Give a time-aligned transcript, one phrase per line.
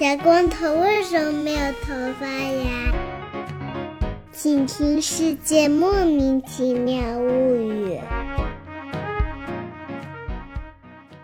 [0.00, 2.90] 小光头为什么没有头发呀？
[4.32, 7.98] 请听《世界莫名其妙物语》。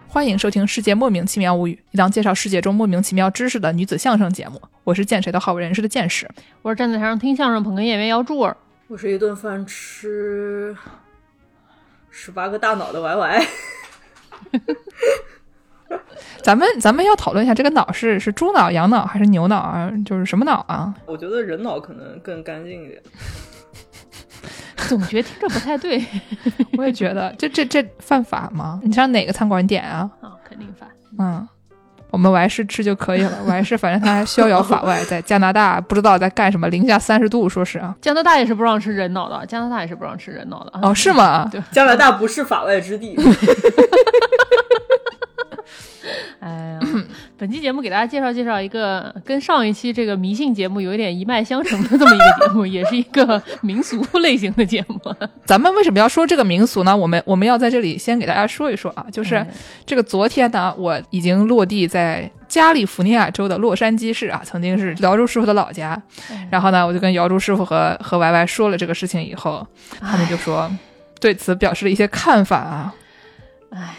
[0.06, 4.60] 欢迎收听《世界莫名其妙物语》，一档介绍世界中莫名其妙知识的女子相声节目。
[4.84, 6.28] 我是见谁都好为人师的见识，
[6.60, 8.54] 我是站在台上听相声捧哏演员姚柱儿。
[8.88, 10.76] 我是一顿饭吃
[12.10, 13.46] 十八个大脑的 Y Y。
[16.42, 19.90] 咱们咱们要讨论一下，这个脑是是猪脑、羊脑还是牛脑啊？
[20.04, 20.94] 就是什么脑啊？
[21.06, 23.02] 我觉得人脑可能更干净一点。
[24.88, 26.04] 总觉得听着不太对，
[26.78, 28.80] 我也觉得，这这这犯法吗？
[28.84, 30.08] 你上哪个餐馆点啊？
[30.20, 30.88] 啊，肯定犯。
[31.18, 31.48] 嗯，
[32.10, 33.42] 我们完事吃就可以了。
[33.44, 37.96] 完事反正他还逍遥法外，在加拿大不知道在干什么，零下三十度，说是啊。
[38.00, 40.78] 加拿大也是不让吃人脑的，加拿大也是不让吃人脑的。
[40.82, 41.48] 哦，是吗？
[41.50, 43.16] 对，加拿大不是法外之地。
[46.46, 46.80] 哎呀，
[47.36, 55.00] 本期节目给大家介绍介绍一个跟上一期这个迷信节目有一点一脉相承的这么一个节目，也是一个民俗类型的节目。
[55.44, 56.96] 咱们为什么要说这个民俗呢？
[56.96, 59.48] 我们我们要在这里先给大家说一说啊，就是哎
[59.84, 66.00] 这个昨天呢，我已经落地在加利福尼亚州的洛杉矶市啊，曾经是姚柱师傅的老家。
[66.48, 69.66] 然后呢，我就跟姚柱师傅和和 Y Y 说了这个事情以后，
[70.00, 70.70] 他们就说
[71.20, 72.94] 对此表示了一些看法啊。
[73.70, 73.94] 哎，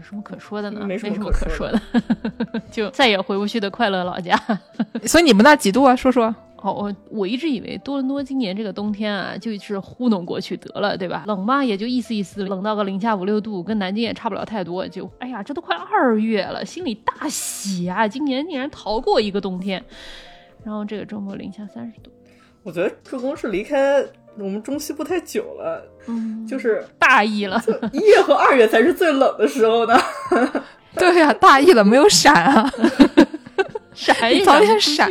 [0.00, 0.86] 有什么可说的呢？
[0.86, 1.80] 没什么可说可说的，
[2.72, 4.34] 就再也回不去的快乐老家。
[5.04, 5.94] 所以你们那几度啊？
[5.94, 6.34] 说说。
[6.62, 11.24] 哦，我我一直以为多伦多今年这个冬天啊，就是糊弄过去得了，对吧？
[11.26, 14.86] 冷嘛，也就意思意思，冷到个零下五六度，跟南京也差不了太多。
[14.86, 18.06] 就哎呀，这都快二月了，心里大喜啊！
[18.06, 19.82] 今年竟然逃过一个冬天。
[20.62, 22.10] 然后这个周末零下三十度，
[22.62, 24.04] 我觉得助攻是离开
[24.38, 27.62] 我们中西部太久了，嗯，就是大意了。
[27.92, 29.98] 一月和二月才是最冷的时候呢。
[30.96, 32.68] 对呀、大意了，没有闪啊。
[34.00, 35.10] 闪一早点闪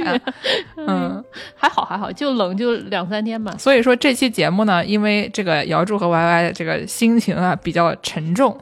[0.76, 1.24] 嗯，
[1.56, 3.54] 还好还好，就冷就两三天吧。
[3.58, 8.58] 所以说这期节目呢，因为这个姚柱和 Y Y 的这个心情啊比较沉重，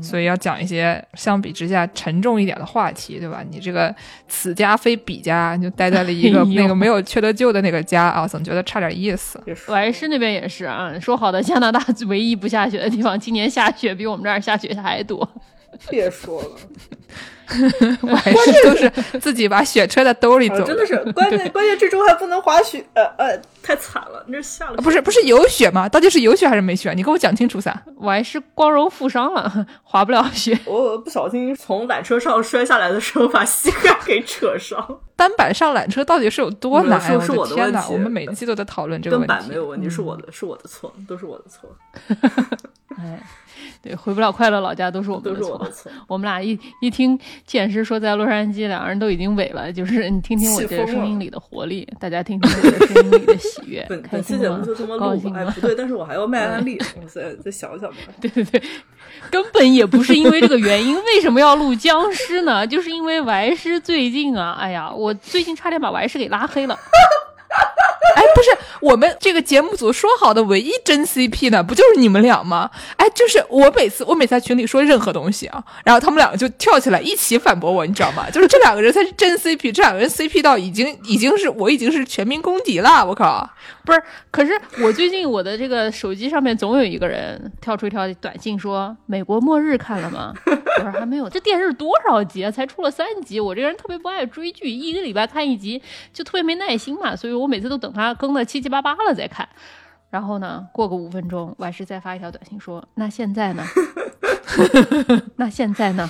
[0.00, 3.42] 所以要讲一些相比之下沉重一点的话题，对吧？
[3.50, 3.92] 你这个
[4.28, 9.42] 此家非彼家，就待在了一个 那个没有缺德舅的那个家啊，总觉得差点意思。
[9.66, 15.28] 我还是那边也是啊，说好的加拿大 唯一不下雪的地方，今年下雪比我们这儿下雪还多。
[15.88, 16.50] 别说了，
[18.02, 18.90] 我还是都是
[19.20, 25.88] 自己把雪揣在兜里走啊真的是关键关键这周还不能滑雪，呃呃，太惨了，那是下了不是不是有雪吗？
[25.88, 26.92] 到底是有雪还是没雪？
[26.94, 27.82] 你给我讲清楚噻。
[27.96, 30.58] 我还是光荣负伤了，滑不了雪。
[30.64, 35.00] 我不小心从缆车上摔下来的时候，把膝盖给扯伤。
[35.14, 37.00] 单板上缆车到底是有多难？
[37.00, 37.78] 是是我的的天哪！
[37.80, 39.32] 问题我们每一期都在讨论这个问题。
[39.32, 41.70] 根本没有问题，是我的，是我的错，都是我的错，
[42.98, 43.22] 哎，
[43.82, 45.70] 对，回不了快乐老家都是我们的错都是我的。
[45.72, 45.92] 错。
[46.06, 49.72] 我们俩一一听见师说在洛杉矶，两个人都已经萎了。
[49.72, 54.96] 就是你听听我这声音里的活力，大家听听我这声音里的喜悦本，开本期心吗节目就这么？
[54.96, 55.54] 录吧，哎，高兴吗？
[55.56, 57.96] 不对，但是我还要卖安利， 我再再想想吧。
[58.20, 58.62] 对对对，
[59.30, 60.94] 根本也不是因为这个原因。
[61.04, 62.64] 为什么要录僵尸呢？
[62.64, 66.78] 就是因为王师最近啊，哎呀，我最近差点把王师给拉黑了。
[68.16, 72.70] 哎，不是我们这个节目组说好的唯一真 CP 呢，不就是你们俩吗？
[72.96, 78.28] 哎，就是我每次我每次在群里说任何东西啊，然后他们两个就跳起来一起反驳我，你知道吗？
[78.30, 83.48] 就是这两个人才是真 CP，这两个人 CP 到已经已经是我已经是全民公敌了，我靠！
[83.84, 84.52] 不是，可是
[84.82, 91.28] 我最近我的这个手机上面总有一个人跳出一条短信说：“美国末日看了吗？” 我说还没有。
[91.28, 92.50] 这电视多少集啊？
[92.50, 93.40] 才出了三集。
[93.40, 95.80] 我这个人特别不爱追剧，一个礼拜看一集
[96.12, 99.48] 就特别没耐心嘛，所以我每次都等他更的七七八八了再看。
[100.10, 103.64] 然后呢，过个五分钟，我还是再发一条短信说：“那现在呢？
[105.36, 106.08] 那现在呢？”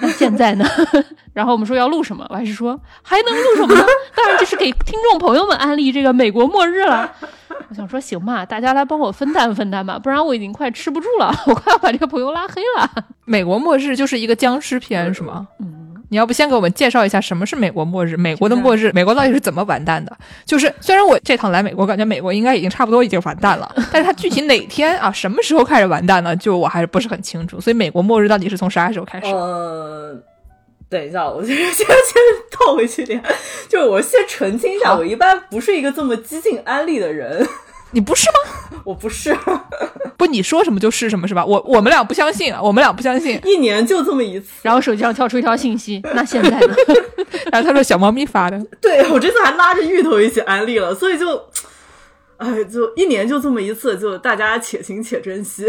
[0.00, 0.64] 那现在呢？
[1.32, 3.84] 然后我们说要录什么，我还是说还能录什么呢？
[4.16, 7.12] 当然就是给听众朋友们安利这个美国末日了。
[7.68, 12.90] 我想说行吧，大家来帮我分担分担吧，不然我已经快吃不住了，我快要把这个朋友拉黑了。
[13.26, 15.46] 美国末日就是一个僵尸片是吗？
[15.60, 15.79] 嗯。
[16.10, 18.16] 你要不先给我们介绍一下什么是美国末日？
[18.16, 20.16] 美国的末日，美国到底是怎么完蛋的？
[20.44, 26.34] 就是虽然我这趟来美国，感觉美国应该已经差不多已经完蛋了， 但是它具体哪天啊，什么时候开始完蛋呢？
[26.36, 27.60] 就我还是不是很清楚。
[27.60, 29.26] 所以美国末日到底是从啥时候开始？
[29.32, 30.20] 嗯，
[30.88, 31.86] 等一下，我先先先
[32.58, 33.22] 倒回去点，
[33.68, 37.46] 就是我先澄清一下，我一般不是一个这么激进安利的人，
[37.92, 38.80] 你不是吗？
[38.84, 39.36] 我不是，
[40.16, 41.44] 不，你说什么就是什么，是吧？
[41.44, 43.40] 我我们俩不相信啊，我们俩不相信。
[43.44, 44.48] 一年就这么一次。
[44.62, 46.74] 然后手机上跳出一条信息， 那现在呢？
[47.52, 51.44] 然后他说小猫咪发的，对我这次还拉着芋头一起安利了，所以就，
[52.38, 55.66] 哎，就一年就这么一次，就大家且行且珍惜。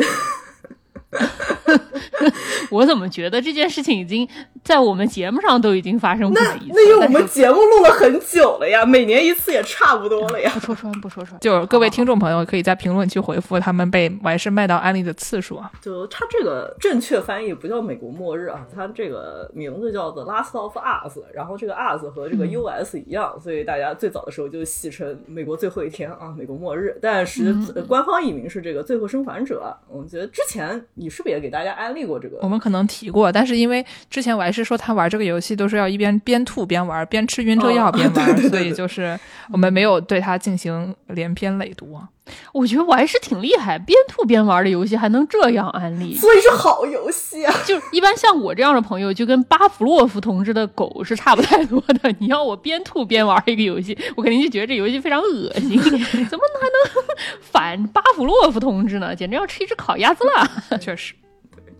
[2.69, 4.27] 我怎么觉得这件事情已经
[4.63, 6.73] 在我们节目上都已经发生过那了一次？
[6.75, 10.59] 那因为我们节目录了很久了呀，每年一次也差不多了呀不。
[10.59, 15.69] 说 穿不说穿，就是各位听众朋友可以在评论区回复他们被完事卖到安利的次数啊。
[15.81, 26.97] 就它这个正确翻译不叫美国末日啊，它这个名字叫 The Last of Us，然后这个 Us 和这个 US 一样，所以大家最早的时候就戏称美国最后一天啊，美国末日。
[27.01, 29.75] 但实、呃官方译名是这个最后生还者。
[29.89, 32.47] 我觉得之前你是不是也给大家安利过这个我？
[32.47, 39.19] 们可能提过，但是因为之前我还是说他玩这个游戏都是要一边边吐边玩，边吃晕车药哦边玩， 对对对所以就是
[39.51, 42.07] 我们没有对他进行连篇累读啊。
[42.53, 46.15] 我觉得我还是挺厉害，边吐边玩的游戏还能这样安利。
[46.15, 47.53] 所以是好游戏啊！
[47.65, 52.13] 就一般像我这样的朋友，就跟巴甫洛夫同志的狗是差不太多的。
[52.19, 57.03] 你要我边吐边玩一个游戏，我肯定就觉得这游戏非常恶心， 怎么还能
[57.41, 59.15] 反巴甫洛夫同志呢？
[59.15, 60.77] 简直要吃一只烤鸭子了！
[60.79, 61.13] 确实，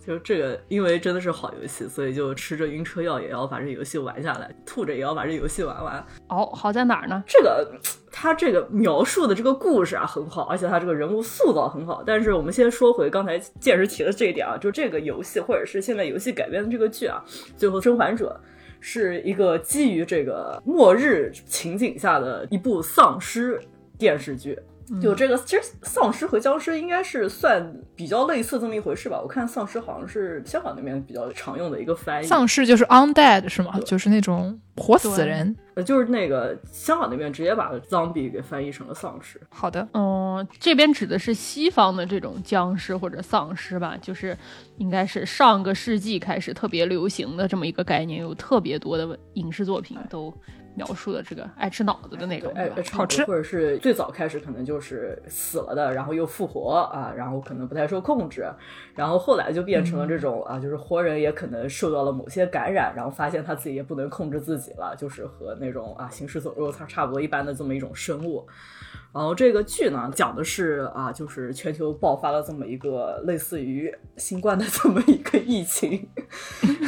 [0.06, 6.04] 就这个，因为真的是好游戏，所以就吃着晕车药也要把这游戏玩下来，吐着也要把这游戏玩完。
[6.30, 7.24] 哦，好在哪儿呢？
[7.28, 7.80] 这个
[8.12, 12.04] 他这个描述的这个故事啊很好，而且他这个人物塑造很好。
[12.04, 17.24] 但是我们先说回刚才剑师提的这一点啊，就这个游戏或者是现在游戏改编的这个剧啊，
[17.56, 18.42] 《最后生还者》
[18.80, 23.62] 是一个基于这个末日情景下的一部丧尸
[24.00, 24.58] 电视剧。
[25.00, 29.20] 就这个，其实丧尸和僵尸应该是算比较类似这么一回事吧。
[29.22, 32.28] 我看丧尸好像是香港那边比较常用的一个翻译。
[32.28, 33.80] 丧尸就是 undead 是吗？
[33.86, 35.56] 就是那种活死人。
[35.76, 39.40] 呃，就是那个香港那边直接把 zombie 给翻译成了丧尸。
[39.50, 44.38] 好的，嗯，这边指的是西方的这种僵尸或者丧尸吧，就是
[44.78, 50.34] 应该是上个世纪开始特别流行的这么一个概念，有特别多的影视作品都
[50.76, 58.50] 描述的这个爱吃脑子的那种，哎对吧？，好吃或者是最早开始可能就是死了的，然后又复活啊，然后可能不太受控制，
[58.96, 68.48] 然后后来就变成了这种、啊，就是活人也可能受到了某些感染，然后发现他自己也不能控制自己了，就是和那种啊行尸走肉差差不多一般的这么一种生物。
[69.14, 76.08] 然后这个剧呢，讲的是啊，就是全球爆发了这么一个类似于新冠的 这么一个疫情，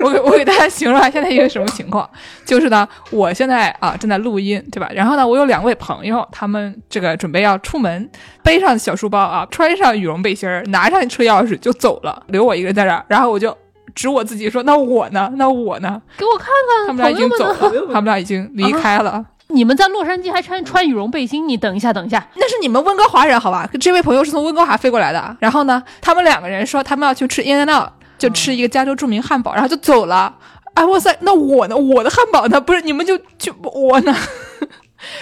[0.00, 2.06] 我给我给大家形容一下现在一个什么情况，
[2.44, 4.90] 就是呢，我现在啊正在录音，对吧？
[4.94, 8.10] 然后呢，我有两位朋友，他们这个准备要出门，
[8.44, 13.56] 背上小书包啊，穿上羽绒背心儿，拿上车钥匙就走了，留我一个人在这儿，然后我就
[13.94, 15.32] 指我自己说：“那我呢？
[15.36, 16.48] 那我呢给我看？”
[16.86, 17.56] 看，他们俩已经走了，
[17.86, 19.24] 他们俩已经离开了。
[19.48, 21.48] 你们在洛杉矶还穿穿羽绒背心？
[21.48, 23.68] 你等一下，等一下，那是你们温哥华人好吧？
[23.80, 25.36] 这位朋友是从温哥华飞过来的。
[25.40, 30.34] 然后呢，他们两个人说他们要去吃 In and Out，就吃一个加州著名汉堡，然后就走了。
[30.74, 31.76] 哎，哇塞，那我呢？
[31.76, 32.60] 我的汉堡呢？
[32.60, 34.14] 不是你们就就我呢？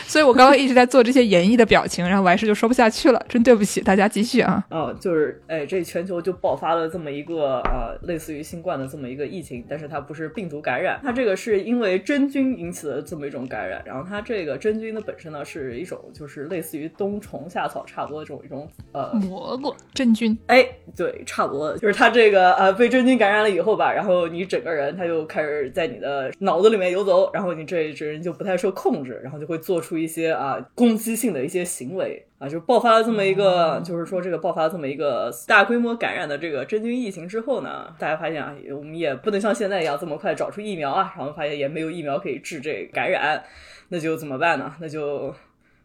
[0.07, 4.65] 所以我刚刚一直在做这些演绎的表情，然后完事就说不下去了，真对不起大家，继续啊。
[4.69, 13.83] 啊，就是哎，这全球就爆发了这么一个呃，类似于新冠的这么一个疫情，但是它不是病毒感染，它这个是因为真菌引起的这么一种感染。
[13.85, 20.67] 然后它这个真菌的本身呢，是一种就是类似于冬虫夏草差不多的这种一种呃，蘑菇，真菌，哎，
[20.97, 43.45] 对，差不多，就是它这个呃被真菌感染了以后吧，然后你整个人它就开始在你的脑子里面游走，然后你这这人就不太受控制，然后就会做出一些啊攻击性的一些行为啊，就爆发了这么一个，就是说这个爆发了这么一个大规模感染的这个真菌疫情之后呢，大家发现啊，我们也不能像现在一样这么快找出疫苗啊，然后发现也没有疫苗可以治这感染，
[43.89, 44.75] 那就怎么办呢？
[44.81, 45.35] 那就。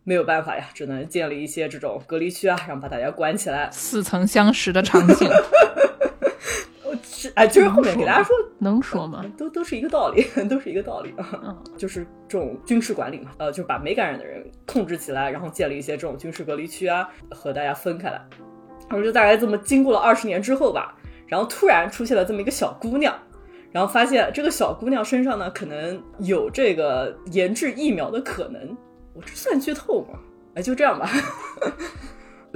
[0.06, 3.70] 没有办法呀，只能建立一些这种隔离区啊，然后把大家关起来。
[3.72, 5.30] 似曾相识的场景。
[7.22, 9.26] 是哎，就是后面给大家说，能说吗？
[9.38, 18.22] 都都是一个道理， 都是一个道理啊，嗯就是这种军事管理嘛，呃，就是把没感染的人控制起来，然后建立一些这种军事隔离区啊，和大家分开来。
[18.88, 20.96] 然后就大概这么经过了二十年之后吧，
[21.28, 23.14] 然后突然出现了这么一个小姑娘，
[23.72, 28.78] 然后发现这个小姑娘身上呢，可能有这个研制疫苗的可能。
[29.14, 30.18] 我这算剧透吗？
[30.56, 31.10] 哎，就这样吧。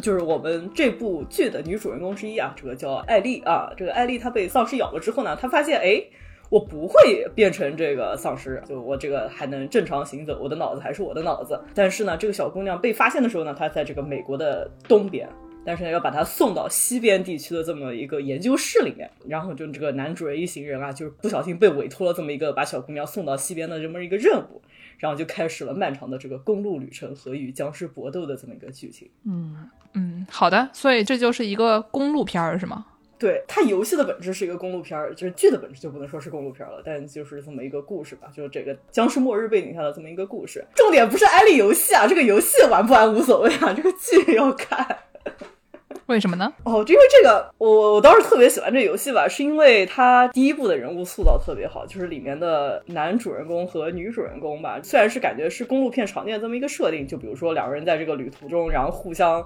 [0.01, 3.71] 就是我们这部剧的女主人公之一啊，这个叫艾丽啊。
[3.77, 6.03] 这个艾丽她被丧尸咬了之后呢，她发现哎，
[6.49, 11.59] 我不会变成这个丧尸，就我这个还能正常行走，我的脑子还是我的脑子。
[11.75, 15.29] 但是呢，这个小姑娘被发现的时候呢，她在这个美国的东边。
[15.65, 24.61] 但是呢，要把她送到西边地区的这么一个研究室里面，然后就这个男主人一行人啊，就是不小心被委托了这么一个把小姑娘送到西边的这么一个任务，
[24.97, 29.09] 然后就开始了漫长的这个公路旅程和与僵尸搏斗的这么一个剧情。
[29.25, 32.85] 嗯，嗯，好的，所以这就是一个公路片儿是吗？
[33.19, 40.65] 对它游戏的本质是一个公路片儿，就是剧的本质就不能说是公路片儿了，但就是这么一个故事吧，就是这个僵尸末日背景下的这么一个故事。
[40.75, 44.97] 重点不是安利游戏啊，这个游戏玩不玩无所谓啊，这个剧要看。
[46.07, 46.53] 为什么呢？
[46.63, 59.43] 哦，因为这个，我我当时特别喜欢这游戏吧，是因为它第一部的人物塑造特别好，就是里面的男主人公和女主人公吧，虽然是感觉是公路片常见的这么一个设定，就比如说两个人在这个旅途中，然后互相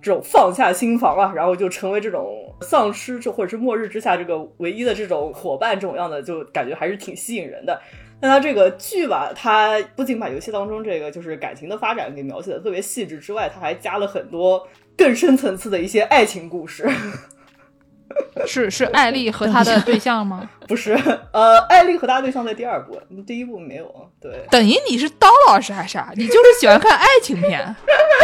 [0.00, 7.80] 这种放下心防啊，然后就成为这种丧尸这或者是末日之下这个唯一的这种伙伴这种样的，就感觉还是挺吸引人的。
[8.18, 16.88] 但它这个剧吧，它不仅把游戏当中这个就是感情的发展给描写的特别细致之外，它还加了很多更深层次的一些爱情故事。
[18.46, 20.48] 是是艾丽和她的对象吗？
[20.68, 20.92] 不是，
[21.32, 24.10] 呃，艾丽和她对象在第二部，第一部没有。
[24.20, 26.10] 对，等于你是刀老师还是啥？
[26.16, 27.76] 你就是喜欢看爱情片，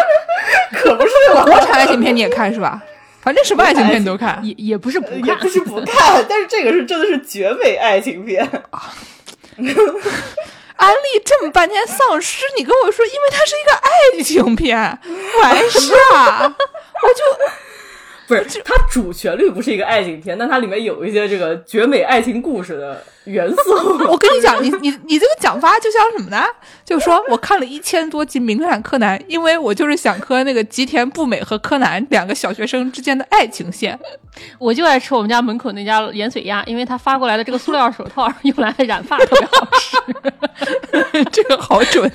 [0.72, 1.44] 可不是嘛？
[1.44, 2.82] 国产爱情片你也看是吧？
[3.20, 4.40] 反正什么爱情片你都看。
[4.42, 8.48] 也也不是不看，也不是不看，但是这个是真的是绝美爱情片。
[10.82, 14.76] 安利这么半天丧尸，你跟我说，因为它是一个爱情片，
[15.40, 16.42] 完事啊？
[17.02, 17.22] 我就
[18.26, 23.72] 不是它主旋律不是一个爱情片，但它里面有一些这个绝美爱情故事的元素。
[24.08, 26.42] 我跟你讲，你你你这个讲法就像什么呢？
[26.84, 33.98] 就说我看了一千多集《名侦探柯南》，因为我就是想磕那个吉田不美和柯南两个小学生之间的爱情线。
[34.58, 41.24] 我就爱吃我们家门口那家盐水鸭，因为他发过来的这个塑料手套用来染发特别好吃。
[41.30, 42.10] 这个好准。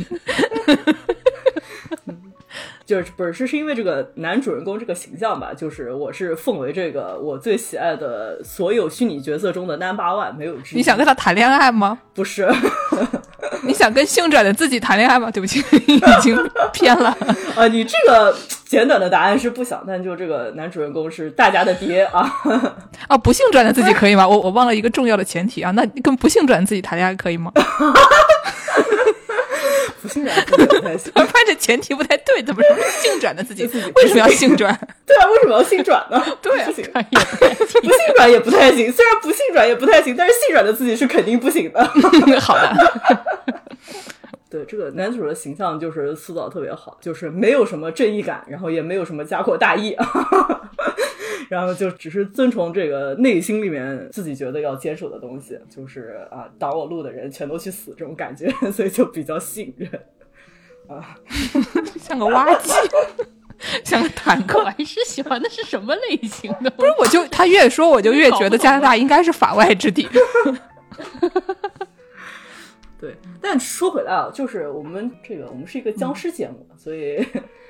[2.88, 5.51] 就是不是是是因为这个男主人公这个形象吧？
[5.53, 10.77] 就是我是奉为这个我最喜爱的所有虚拟角色中的 number one，没有之一。
[10.77, 12.00] 你想跟他谈恋爱吗？
[12.13, 12.48] 不是，
[13.63, 15.29] 你想跟性转的自己谈恋爱吗？
[15.29, 16.38] 对不起， 已经
[16.72, 17.10] 偏了。
[17.58, 18.34] 啊， 你这个
[18.65, 22.32] 简短的答案是不想，但就这个男主人公是大家的爹啊。
[23.10, 24.25] 啊，不幸转的自己可以吗？
[24.25, 27.51] 我我忘了一个重要的前提啊，那跟不幸转的自己谈恋爱可以吗？
[30.01, 33.63] 不性转不太行， 发现这前提不太对，怎么说性转的自己？
[33.95, 34.73] 为什么要性转？
[35.05, 36.23] 对啊，为什么要性转呢？
[36.41, 36.83] 对啊不行，
[37.81, 38.91] 不性转也不太行。
[38.91, 41.83] 虽然不性转也不太行，但是性转的自己是肯定不行的。
[42.39, 42.75] 好的，
[44.49, 49.95] 对这个男主的形象就是塑造特别好，就是没有什么正义感，然后也没有什么家国大义，
[51.50, 59.89] 然后就只是遵从这个内心里面自己觉得要坚守的东西，就是啊挡我路的人全都去死这种感觉， 所以就比较信任
[60.88, 61.15] 啊。
[62.00, 62.72] 像个挖机，
[63.84, 64.65] 像个坦克我。
[64.65, 66.70] 还是喜欢的是什么类型的？
[66.72, 70.08] 不是，我就他越说，我就越觉得加拿大应该是法外之地。
[72.99, 77.23] 对，但说回来啊，就是我们这个我们是一个僵尸节目，所以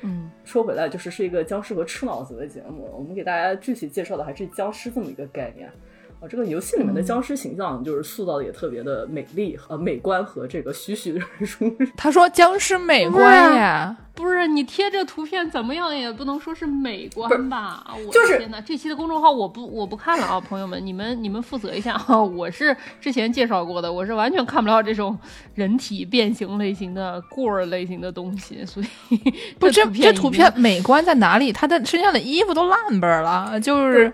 [0.04, 2.90] 嗯， 说回来就是是一个僵尸和吃脑子的节目。
[2.98, 5.72] 我们给大家具体介绍的还是僵尸这么一个概念。
[6.20, 11.76] 啊，这个游戏里面的僵尸形象就是塑造的也特别的美丽和美观和这个栩栩如生。
[11.96, 17.86] 他说僵尸美观呀，不是你贴这图片怎么样也不能说是美观吧？
[18.08, 18.60] 我就是的天呐！
[18.66, 22.20] 这期的公众号我不我不看了啊，朋友们，你们你们负责一下啊！
[22.20, 25.16] 我是之前介绍过的，我是完全看不了这种
[25.54, 29.18] 人体变形类型的过儿类型的东西，所以
[29.60, 31.54] 不，这这图片美观在哪里？
[31.54, 34.12] 他的身上的衣服都烂本了，就是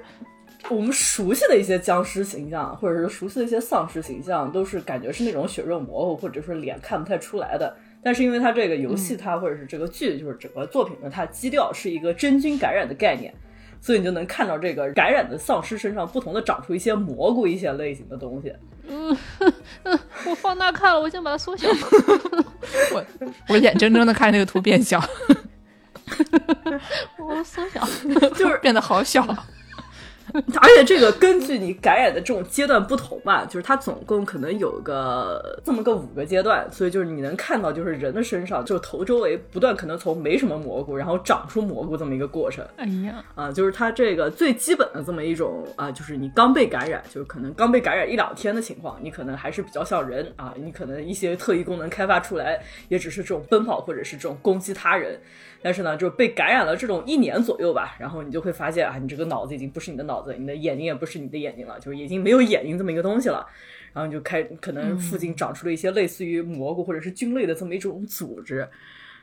[0.70, 7.76] 我们熟悉的一些僵尸形象，或者是熟悉的一些丧尸形象，都是感觉是那种血肉模糊，或者说脸看不太出来的。
[8.02, 13.34] 但是因为它这个游戏，它或者是这个剧，就是整个作品的，它基调是一个真菌感染的概念，
[13.80, 18.54] 所以你就能看到这个感染的丧尸身上不同的长出一些蘑菇一些类型的东西。
[18.88, 19.18] 嗯
[20.26, 21.68] 我放大看了，我先把它缩小。
[22.94, 23.06] 我
[23.50, 25.02] 我眼睁睁的看着那个图变小，
[27.18, 27.86] 我缩小，
[28.36, 29.26] 就是变得好小。
[30.62, 42.66] 而且这个根据你感染的这种阶段不同吧，就是它总共可能有个这么个五个阶段，所以就是你能看到，就是人的身上，就是头周围不断可能从没什么蘑菇，然后长出蘑菇这么一个过程。
[42.78, 52.60] 哎呀，啊，就是它这个最基本的这么一种啊，就是你刚被感染，就是可能刚被感染一两天的情况，你可能还是比较像人啊，你可能一些特异功能开发出来，
[52.90, 55.20] 也只是这种奔跑或者是这种攻击他人。
[55.64, 63.48] 但是呢，就是被感染了这种一年左右吧，然后你就会发现啊，你这个脑子已经不是你的脑子，你的眼睛也不是你的眼睛了，就是已经没有眼睛这么一个东西了。
[63.94, 68.68] 然后你就开可能附近长出了一些类似于蘑菇或者是菌类的这么一种组织。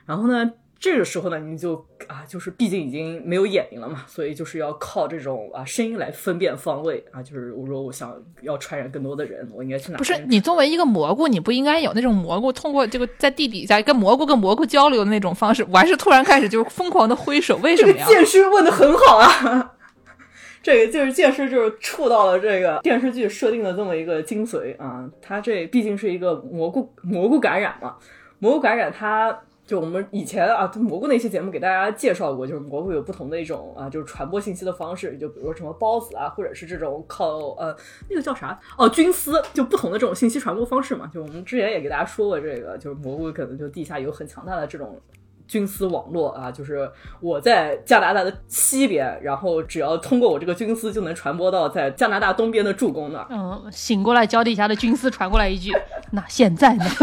[0.05, 0.51] 然后呢，
[0.81, 1.75] 这个时候呢，你就
[2.07, 7.21] 啊，就是毕竟已经没有眼睛了嘛，所以就是要靠这种啊声音来分辨方位啊。
[7.21, 8.11] 就是我说我想
[8.41, 9.97] 要传染更多的人，我应该去哪？
[9.99, 15.63] 不是你作为一个蘑菇，你不应该有那种蘑菇通过这个在地底下跟蘑菇跟蘑菇交流的那种方式？
[15.71, 18.05] 我还是突然开始就是疯狂的挥手，为什这个么呀？
[18.07, 19.73] 剑师问的很好啊。
[20.63, 25.07] 这个就是剑师，就是触到了这个电视剧设定的这么一个精髓啊。
[25.21, 27.97] 它这毕竟是一个蘑菇蘑菇感染嘛，
[28.39, 29.39] 蘑菇感染它
[29.71, 37.73] 就我们以前啊，蘑菇那期节目给大家介绍过，就是蘑菇有不同的一种啊，就是传播信息的方式，就比如说什么孢子啊，或者是这种靠呃
[38.09, 41.09] 那个叫啥哦菌丝，就不同的这种信息传播方式嘛。
[41.13, 44.99] 就我们之前也给大家说过，这个就是蘑菇可能就地下有很强大的这种。
[45.47, 53.27] 菌丝网络啊，就是我在加拿大的西边，然后只要通过我这个菌丝，就能传播到在加拿大东边的助攻那儿。
[53.29, 55.73] 嗯，醒过来，脚底下的菌丝传过来一句
[56.11, 56.85] ：“那现在呢？”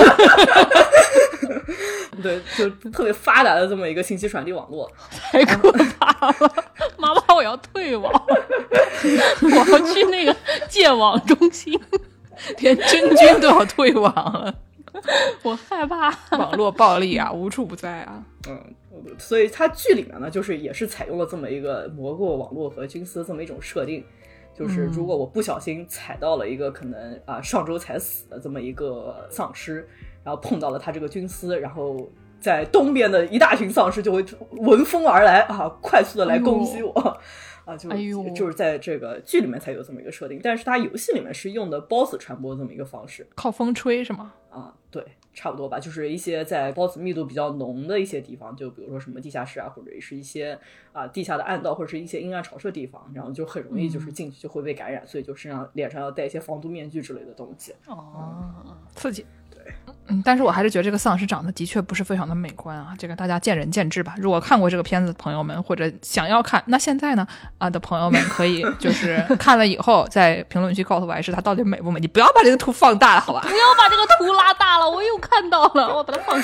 [2.22, 6.64] 对，就特别发达的这么一个信息传递网络，太可怕了！
[6.96, 8.12] 妈妈，我要退网，
[9.42, 10.36] 我要去那个
[10.68, 11.78] 戒网中心，
[12.58, 14.54] 连真菌都要退网了。
[15.42, 18.22] 我害怕网络暴力啊，无处不在啊。
[18.48, 18.60] 嗯，
[19.16, 24.04] 所以它剧里面呢，就是也是采用了这么一个蘑菇网络和菌丝这么一种设定，
[24.58, 29.88] 就是如果我不小心踩到了一个可能啊上周才死的这么一个丧尸，
[30.28, 32.06] 然后碰到了他这个菌丝，然后
[32.38, 34.22] 在东边的一大群丧尸就会
[34.58, 36.92] 闻风而来啊，快速的来攻击我。
[37.64, 37.88] 啊，就
[38.30, 44.32] 就是在这个剧里面才有这么一个设定，但是它游戏里面是用的孢子传播这么一个方式，靠风吹是吗？
[44.50, 45.04] 啊，对，
[45.34, 50.58] 差不多吧，就是一些在孢子密度比较浓的一些地方，就比如说什么地下室啊，或者是一些
[50.92, 57.74] 啊地下的暗道，或者是一些阴暗潮湿的地方，然后就很容易就是进去就会被感染，所以就身上脸上要戴一些防毒面具之类的东西。
[57.86, 59.26] 哦，刺激。
[60.10, 64.14] 嗯，但是我还是觉得这个丧尸长得的确不是非常的美观啊，这个大家见仁见智吧。
[64.16, 67.26] 如果看过这个片子的朋友们，或者想要看，那现在呢
[67.58, 72.00] 啊的朋友们可以 就是看了以后在评论区告诉我，还是它到底美不美？
[72.00, 73.40] 你不要把这个图放大了，好吧？
[73.42, 76.42] 不要把这个图拉大了，我又看到了，我把它放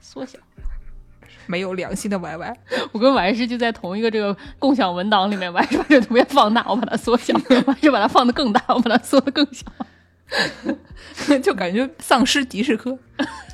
[0.00, 0.38] 缩小。
[1.46, 2.56] 没有良心的 Y Y，
[2.92, 7.34] 我跟完事就在同一个这个共享文档里面，完事把这个图片放大，我把它缩小，
[7.66, 9.64] 完事把它放的更大，我把它缩的更小。
[11.42, 12.96] 就感觉丧尸迪士科，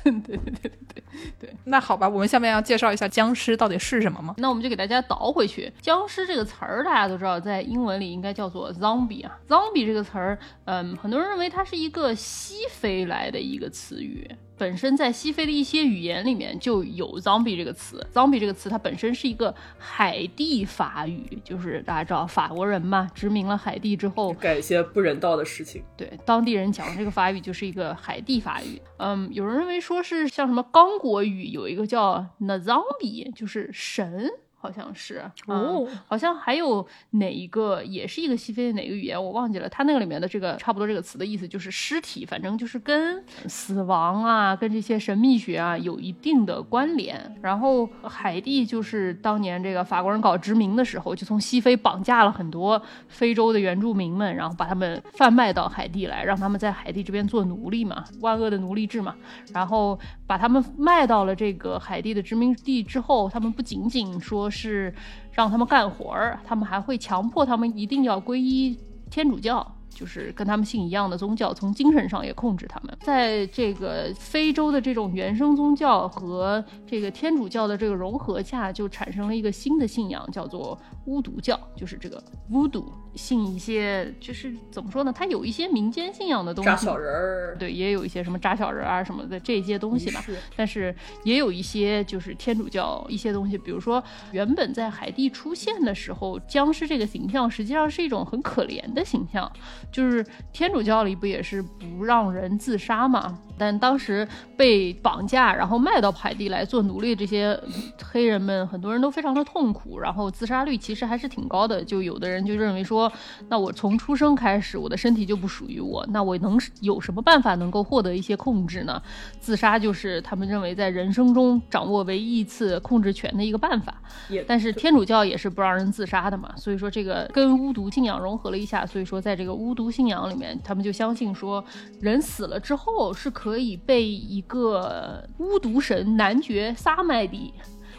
[0.03, 1.03] 对对对对对
[1.39, 1.55] 对。
[1.65, 4.35] 那好吧，我们下面要介绍一下僵尸到底是什么吗？
[4.37, 5.71] 那我们就给大家倒回去。
[5.81, 9.37] 僵尸这个词儿，大家都知道，在英文里应该叫做 zombie 啊。
[9.47, 14.29] zombie 这个词儿，嗯，很多人认为它是一个西非来的一个词语。
[14.57, 25.83] 本身在西非的一些语言里面就有 zombie 这个词，zombie 这个词它本身是一个海地法语，就是大家知道法国人嘛，殖民了海地之后，干一些不人道的事情。
[25.95, 28.81] 对，当地人讲这个法语就是一个海地法语。
[28.97, 34.29] 嗯，有人认为说是像什么刚果语有一个叫 “na zombie”，就是神。
[34.59, 47.37] 好像是哦，好像还有哪一个也是一个西非的哪个语言我忘记了，它那个里面的这个差不多这个词的意思就是尸体，反正就是跟死亡啊，跟这些神秘学啊有一定的关联。
[47.41, 59.15] 然后海地就是当年这个法国人搞殖民的时候，就从西非绑架了很多非洲的原住民们，然后把他们贩卖到海地来，让他们在海地这边做奴隶嘛，万恶的奴隶制嘛。
[59.53, 64.46] 然后把他们卖到了这个海地的殖民地之后，他们不仅仅说。
[64.49, 64.93] 是
[65.31, 68.77] 让他们干活儿，他们还会强迫他们一定要皈依
[69.09, 69.76] 天主教。
[69.97, 72.95] 就是跟他们信一样的宗教，从精神上也控制他们。
[73.01, 85.11] 在这个非洲的这种原生宗教和这个天主教的这个融合下，就产生了一个新的信仰，叫做巫毒教，就是这个巫毒，信一些就是怎么说呢？
[85.11, 90.23] 它有一些民间信仰的东西，扎小人儿，对，也有一些什么扎小人啊什么的这些东西吧。
[90.55, 99.51] 但是也有一些就是天主教一些东西，比如说原本在海地出现的时候，僵尸这个形象实际上是一种很可怜的形象。
[99.91, 103.39] 就是天主教里不也是不让人自杀吗？
[103.57, 107.59] 但当时被绑架然后卖到海地来做奴隶这些
[108.03, 111.83] 黑人们，很多人都非常的痛苦，然后自杀率其实还是挺高的。
[111.83, 113.11] 就有的人就认为说，
[113.49, 119.01] 那我从出生开始我的身体就不属于我，那我能有什么办法能够获得一些控制呢？
[119.39, 124.01] 自杀就是他们认为在人生中掌握唯一一次控制权的一个办法。
[124.45, 131.63] 但是天主教也是不让人自杀的嘛，所以说这个跟巫毒信仰融合了一下，所以说在这个巫毒信仰里面，他们就相信说，
[132.01, 137.53] 人死了之后是可以被一个巫毒神男爵萨麦迪，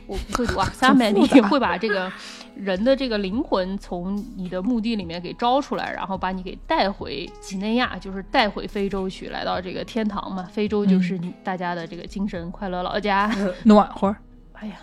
[0.08, 2.10] 我不会读啊， 萨麦迪会把这个
[2.56, 10.42] 人的这个灵魂从你的墓地里面给招出来，然后把你给带回几内亚，就是带回非洲去，来到这个天堂嘛。
[10.50, 13.30] 非洲就是大家的这个精神快乐老家，
[13.62, 14.16] 暖和。
[14.54, 14.74] 哎呀。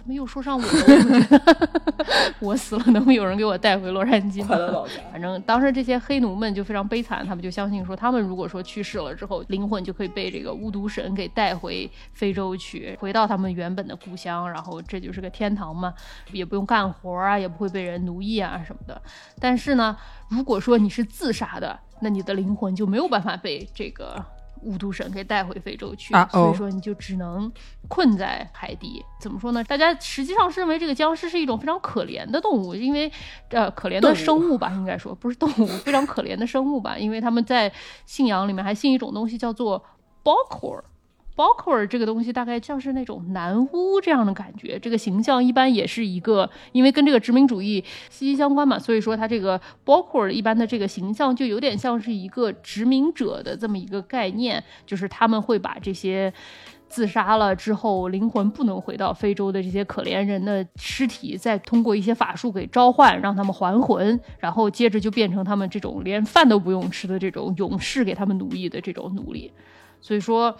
[0.00, 1.42] 怎么又说上我了？
[2.40, 4.42] 我死了，能不能有人给我带回洛杉矶？
[4.42, 4.94] 快乐老家。
[5.12, 15.92] 反正当时这些黑奴们就非常悲惨，他们就相信说，他们如果说去世了之后，灵魂就可以被这个巫毒神给带回非洲去，回到他们原本的故乡，然后这就是个天堂嘛，
[16.32, 19.02] 也不用干活啊，也不会被人奴役啊什么的。
[19.38, 19.94] 但是呢，
[20.30, 24.24] 如果说你是自杀的，那你的灵魂就没有办法被这个。
[24.62, 27.50] 巫毒神给带回非洲去，啊哦所以说你就只能
[27.88, 29.04] 困在海底。
[29.20, 29.62] 怎么说呢？
[29.64, 33.10] 大家实际上是认为这个僵尸是一种非常可怜的动物，因为
[33.50, 37.72] 呃可怜的生物吧，应该说不是动物，非常可怜的生物吧，因为他们在
[38.06, 39.84] 信仰里面还信一种东西叫做。
[40.22, 40.84] 包括
[41.70, 56.32] 尔这个东西大概像是那种南巫这样的感觉，这个形象一般也是一个，因为跟这个殖民主义息息相关嘛，所以说它这个包括尔一般的这个形象就有点像是一个殖民者的这么一个概念，就是他们会把这些。
[56.90, 69.52] 自杀了之后，灵魂不能回到非洲的这些可怜人的尸体，再通过一些法术给召唤，让他们还魂，然后接着就变成他们这种连饭都不用吃的这种勇士，给他们奴役的这种奴隶。
[70.00, 70.56] 所以说，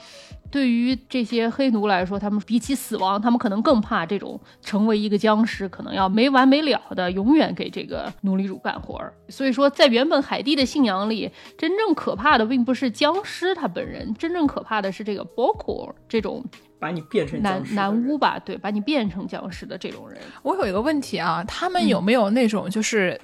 [0.51, 9.15] 对于这些黑奴来说，他们比起死亡，他们可能更怕这种成为一个僵尸，可能要没完没了的永远给这个奴隶主干活儿。
[9.29, 16.45] 所以说，在原本海地的信仰里，真正可怕的并不是僵尸他本人，真正可怕的是这个 Boko 这种
[16.79, 20.21] 把你变成男男巫吧，对，把你变成僵尸的这种人。
[20.43, 23.19] 我有一个问题啊，他们有没有那种就是？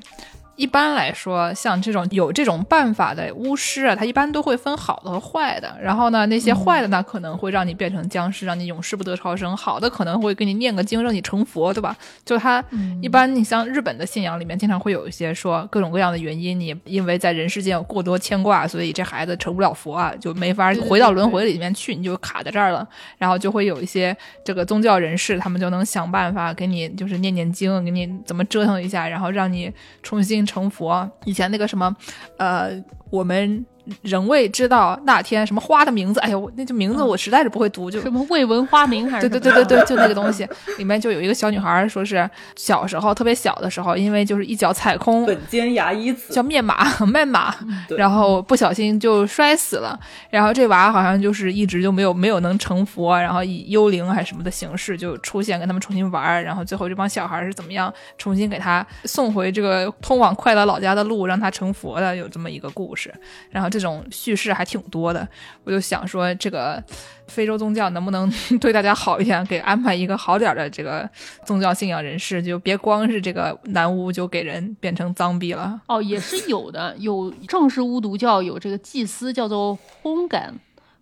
[0.57, 5.77] 一般来说，像这种有这种办法的巫师啊，他一般都会分好的和坏的。
[5.81, 11.95] 然后呢，那些坏的呢，可能会让你变成僵尸，让你永世不得超生；好的可能会给你念个经，让你成佛，对吧？
[12.25, 12.64] 就他
[13.03, 22.87] 一般，你像日本的信仰里面，经常会有一些说各种各样的原因，你因为在人世间有过多牵挂，所以这孩子成不了佛啊，就没法回到轮回里面去，你就卡在这儿了。
[23.19, 29.71] 然后就会有一些这个宗教人士，他们就能想办法给你就是念念经，给你怎么折腾一下，然后让你
[30.03, 31.11] 重新成佛。
[31.25, 31.95] 以前那个什么，
[32.39, 33.67] 呃，我们
[34.03, 40.46] 仍未知道那天什么花的名字，哎呦，那就名字我实在是不会读，就什么未闻花名还是对对对对对，就那个东西，
[40.79, 47.55] 里面就有一个小女孩，说是小时候特别小的时候，因为就是一脚踩空，本间牙医子叫面马 面马，
[47.96, 49.99] 然后不小心就摔死了。
[50.31, 56.42] 然后这娃好像就是一直就没有没有能成佛，然后以幽灵还是什么的形式就出现，跟他们重新玩。
[56.42, 63.12] 然后最后这帮小孩是怎么样重新给他送回这个通往快乐老家的路，让他成佛的，有这么一个故事。
[63.51, 65.29] 然后这种叙事还挺多的，
[65.65, 66.83] 我就想说这个。
[67.29, 71.11] 非洲宗教能不能 对大家好一点，给安排一个好点的这个
[71.45, 75.81] 宗教信仰人士，就别光是这个男巫就给人变成脏逼了。
[75.89, 80.55] 哦，也是有的，有正式巫毒教有这个祭司叫做烘干，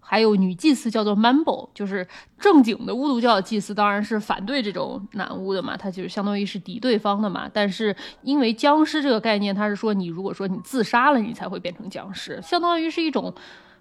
[0.04, 2.06] 还有女祭司叫做 Mambo，就是
[2.38, 7.50] 正经的巫毒教祭司当然是反对这种男巫的嘛，他就是相当于是敌对方的嘛。
[7.52, 13.34] 但是因为僵尸这个概念，他是说你如果说你自杀了，你才会变成僵尸，相当于是一种。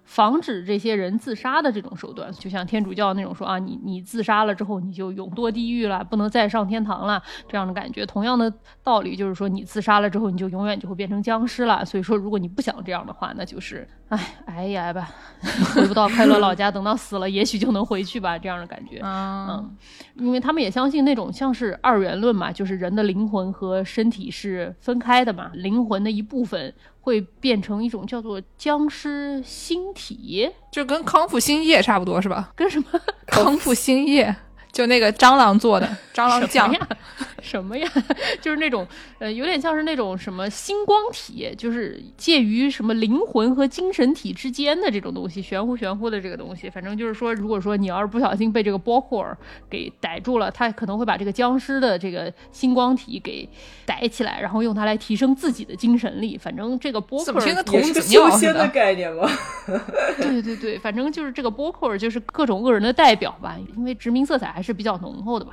[0.04, 8.04] 防止这些人自杀的这种手段，就像天主教那种说啊，你你自杀了之后你就永堕地狱了，不能再上天堂了这样的感觉。
[8.04, 11.84] 同样的道理就是说，你自杀了之后你就永远就会变成僵尸了。
[11.84, 15.08] 所以说，如果你不想这样的话，那就是唉挨一挨吧，
[15.74, 19.00] 回不到快乐老家，等到死了也许就能回去吧，这样的感觉。
[19.02, 19.74] 嗯，
[20.16, 26.72] 因为他们也相信那种像是二元论嘛，就是人的灵魂和身体是分开的嘛，灵魂的一部分
[27.04, 32.50] 会变成一种叫做僵尸星体，就跟康复星液差不多是吧？
[32.56, 32.86] 跟什么？
[33.26, 34.34] 康复星液
[34.74, 36.68] 就那个蟑螂做的蟑螂酱
[37.40, 37.88] 什么呀？
[37.90, 38.36] 什么呀？
[38.42, 38.84] 就是那种
[39.20, 46.68] 呃，有点像是那种什么星光体，就是介于什么灵魂和精神体之间的这种东西，玄乎玄乎的这个东西。
[46.68, 49.36] 反正就是说，如果说你要是不小心被这个波霍尔
[49.70, 53.48] 给逮住了，他可能会把这个僵尸的这个星光体给
[53.86, 56.36] 逮起来，然后用它来提升自己的精神力。
[56.36, 58.68] 反正这个波霍尔怎么听个是个子尿似修仙的的？
[58.68, 59.28] 概念吗？
[60.18, 65.52] 对对对，反正就是这个波克尔就是各种恶人的代表吧，因为殖民色彩还是比较浓厚的吧。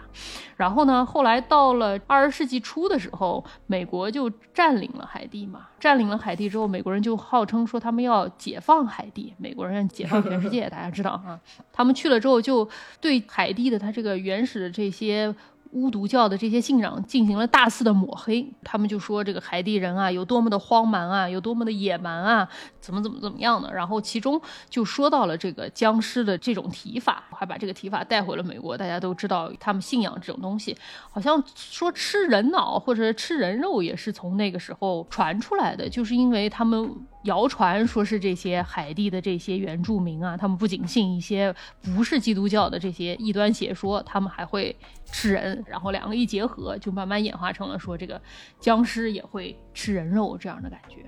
[0.56, 5.67] 然后呢，后来到了二十世纪初的时候，美国就占领了海地嘛。
[5.80, 11.39] 占领了海地之后，美国人就号称说他们要解放海地，美国人解放全世界， 大家知道啊。
[11.74, 12.67] 他们去了之后，就
[13.00, 15.36] 对海地的它这个原始的这些。
[15.71, 22.47] 巫毒教的这些信仰进行了大肆的抹黑，他们就说这个海地人啊有多么的荒蛮啊，有多么的野蛮啊，
[22.79, 23.73] 怎么怎么怎么样的。
[23.73, 28.77] 然后其中就说到了这个僵尸的这种提法，还把这个提法带回了美国。
[28.77, 30.75] 大家都知道他们信仰这种东西，
[31.10, 36.95] 好像说吃人脑或者吃人肉也是从那个时候传出来的，就是因为他们。
[37.23, 48.21] 谣传说是这些海地的这些原住民啊，他们不仅信一些不是基督教的这些异端邪说，他们还会吃人，然后两个一结合，就慢慢演化成了说这个
[48.60, 51.05] 僵尸也会吃人肉这样的感觉。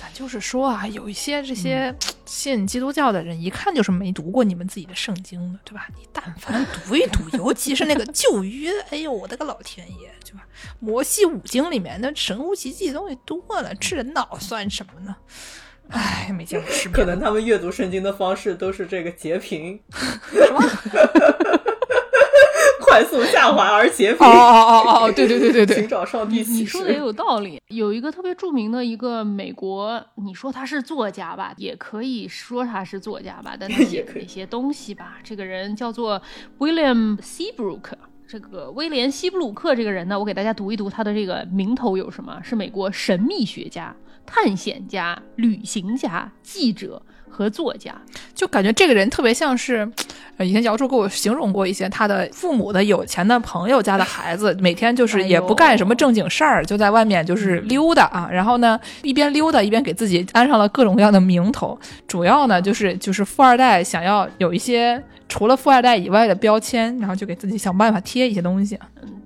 [0.00, 5.88] 咱就是说啊，有一些这些信基督教的人，一看就是没读过你们自己的圣经的，对吧？
[5.96, 10.46] 你但凡读一读， 尤其是那个旧约，哎呦，我的个老天爷，对吧？
[10.80, 15.16] 摩西五经里面那神乎其技的东西多了，吃人脑算什么呢？
[15.88, 16.92] 哎，没见过世面。
[16.92, 19.80] 可能他们阅读圣经的方式都是这个截屏，
[22.96, 24.26] 快速下滑而截屏。
[24.26, 26.98] 哦哦哦哦，对对对对对，寻找上帝你说的也。
[26.98, 27.60] 有道理。
[27.68, 36.20] 有一个特别著名的一个美国，你说他是作家吧，也可以说他是作家吧，但他 写也可以的那些东西吧，这个人叫做
[36.58, 37.92] William Seabrook。
[38.28, 42.40] 这个威廉·西布鲁克这个人呢，我给大家读一读他的这个名头有什么？
[42.42, 43.94] 是美国神秘学家、
[44.26, 47.94] 探险家、旅行家、记者和作家。
[48.34, 49.88] 就感觉这个人特别像是，
[50.36, 58.28] 呃，以前姚柱给我形容过一些他的父母的有钱的朋友家的孩子，每天就是也不干什么正经事儿，就在外面就是溜达啊。
[58.30, 68.78] 然后呢，一边溜达一边给自己安上了各种各样的名头，主要呢就是就是富二代想要有一些除了富二代以外的标签，然后就给自己想办法贴一些东西。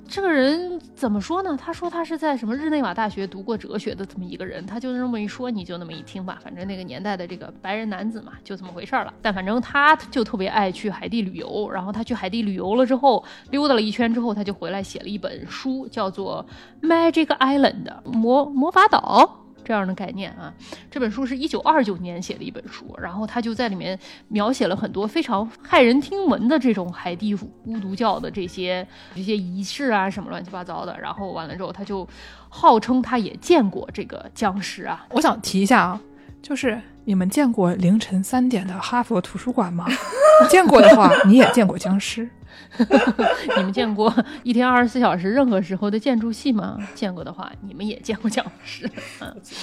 [0.08, 1.56] 这个人怎么说呢？
[1.56, 6.40] 他说他是在什么日内瓦大学读过哲学的这么一个人，他就这么一说，你就那么一听吧。
[6.42, 9.14] 反正那个年代的这个白人男子嘛，就这么回事儿了。
[9.22, 16.44] 但反正他就特别爱去海地旅游，然后他去海地旅游了之后，溜达了一圈之后，他就回来写了一本书，叫做
[16.88, 19.39] 《Magic Island》魔魔法岛。
[19.64, 20.53] 这样的概念啊，
[20.90, 30.99] 这本书是一九二九年写的一本书，然后他就在里面描写了很多非常骇人听闻的这种海地巫毒教的这些这些仪式啊，什么乱七八糟的。
[31.01, 32.09] 然后完了之后，他就
[32.49, 36.01] 号称他也见过这个僵尸啊，我想提一下啊，
[36.42, 39.87] 就是你们见过凌晨三点的哈佛图书馆吗？
[40.49, 42.29] 见过的话，你也见过僵尸。
[43.56, 46.78] 你们见过一天二十四小时任何时候的建筑系吗？
[46.94, 48.88] 见过的话，你们也见过僵尸。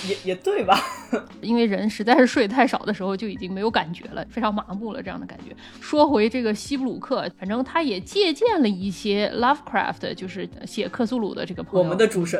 [0.08, 0.80] 也也对吧？
[1.42, 5.56] 因为人实在是睡太少的时候就已经没有感觉了，非常麻木了这样的感觉。
[5.80, 11.84] 说回这个西布鲁克，反正他也借鉴了一些 Lovecraft，就是写克苏鲁的这个朋友。
[11.84, 12.40] 我们的主神，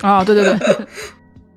[0.00, 0.86] 啊、对对对，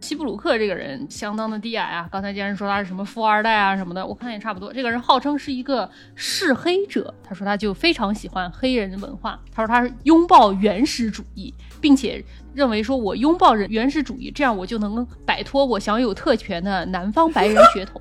[0.05, 4.71] 西布鲁克这个人相当的低矮啊，刚才既然说他是什么富二代啊什么的，我看也差不多。
[4.71, 17.99] 这个人号称是一个嗜黑者，他说他就非常喜欢黑人文化，他说他是拥抱原始主义，并且认为说我拥抱人原始主义，这样我就能摆脱我享有特权的南方白人血统，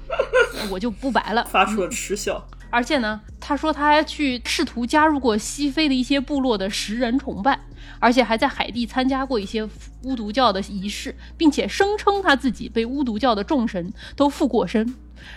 [0.70, 1.42] 我就不白了。
[1.46, 2.46] 发出了嗤笑。
[2.70, 7.58] 而且呢，他说他还去试图加入过西非的一些部落的食人崇拜，
[7.98, 9.68] 而且还在海地参加过一些
[10.04, 14.94] 巫毒教的仪式，并且声称他自己被巫毒教的众神都附过身。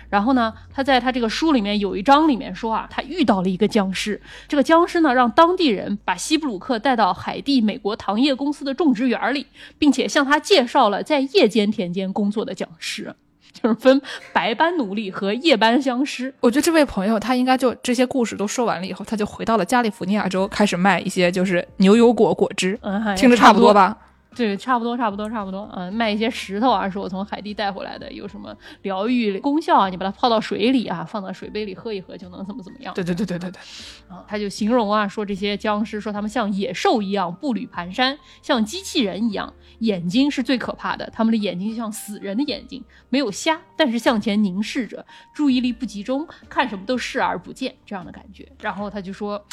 [0.10, 13.14] 然后呢，他在他这个书里面有一章里面说啊，他遇到了一个僵尸，这个僵尸呢让当地人把西布鲁克带到海地美国糖业公司的种植园里，并且向他介绍了在夜间田间工作的僵尸。
[13.54, 14.02] 就是分
[14.34, 23.74] 白班奴隶和夜班相师，我觉得这位朋友他应该就这些故事都说完了以后，他就回到了加利福尼亚州，开始卖一些就是牛油果果汁，嗯，还听着差不多？
[23.74, 23.98] 吧？
[24.36, 25.70] 对，差不多，差不多，差不多。
[25.76, 29.90] 嗯，卖一些石头啊，是我从海地带回来的，有什么疗愈功效啊？
[29.90, 32.94] 你把它泡到水里啊，放到水杯里喝一喝就能怎么怎么样？
[32.94, 33.60] 对对对对对对，
[34.08, 48.52] 啊，他就形容啊，说这些僵尸，说他们像野兽一样步履蹒跚，像机器人一样，眼睛是最可怕的，他们的眼睛就像死人的眼睛，没有瞎，但是向前凝视着，注意力不集中，看什么都视而不见，这样的感觉。
[48.62, 49.44] 然后他就说。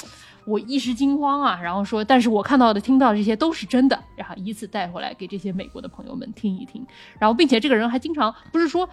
[0.45, 6.87] 我一时惊慌啊，然后说，但是我看到的、听到的这些都是真的，然后依次带回来给这些美国的朋友们听一听。
[7.19, 8.89] 然后，并且这个人还经常不是说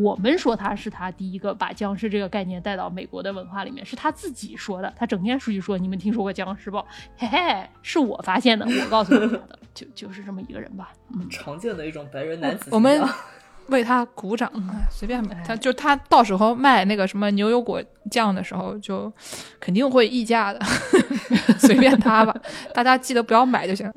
[0.00, 4.92] 我们说他是他第一个把僵尸这个概念带到美国的文化里面，是他自己说的。
[4.96, 6.78] 他整天出去说，你们听说过僵尸不？
[7.16, 10.92] 嘿嘿，是我发现的，我告诉你们的，就就是这么一个人吧。
[11.14, 12.70] 嗯，常见的一种白人男子。
[12.70, 13.02] 我们
[13.68, 15.42] 为他鼓掌，哎随便买。
[15.46, 19.12] 他就他到时候卖那个什么牛油果酱的时候，就
[19.58, 20.60] 肯定会溢价的，
[21.58, 22.34] 随便他吧。
[22.74, 23.92] 大家记得不要买就行。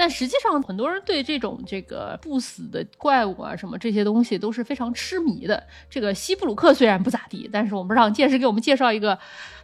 [0.00, 5.60] 但实际上，很多人对这种这个不死的怪物啊，什么这些东西都是非常痴迷的。
[5.90, 9.18] 这个西布鲁克虽然不咋地，但是我们让剑师给我们介绍一个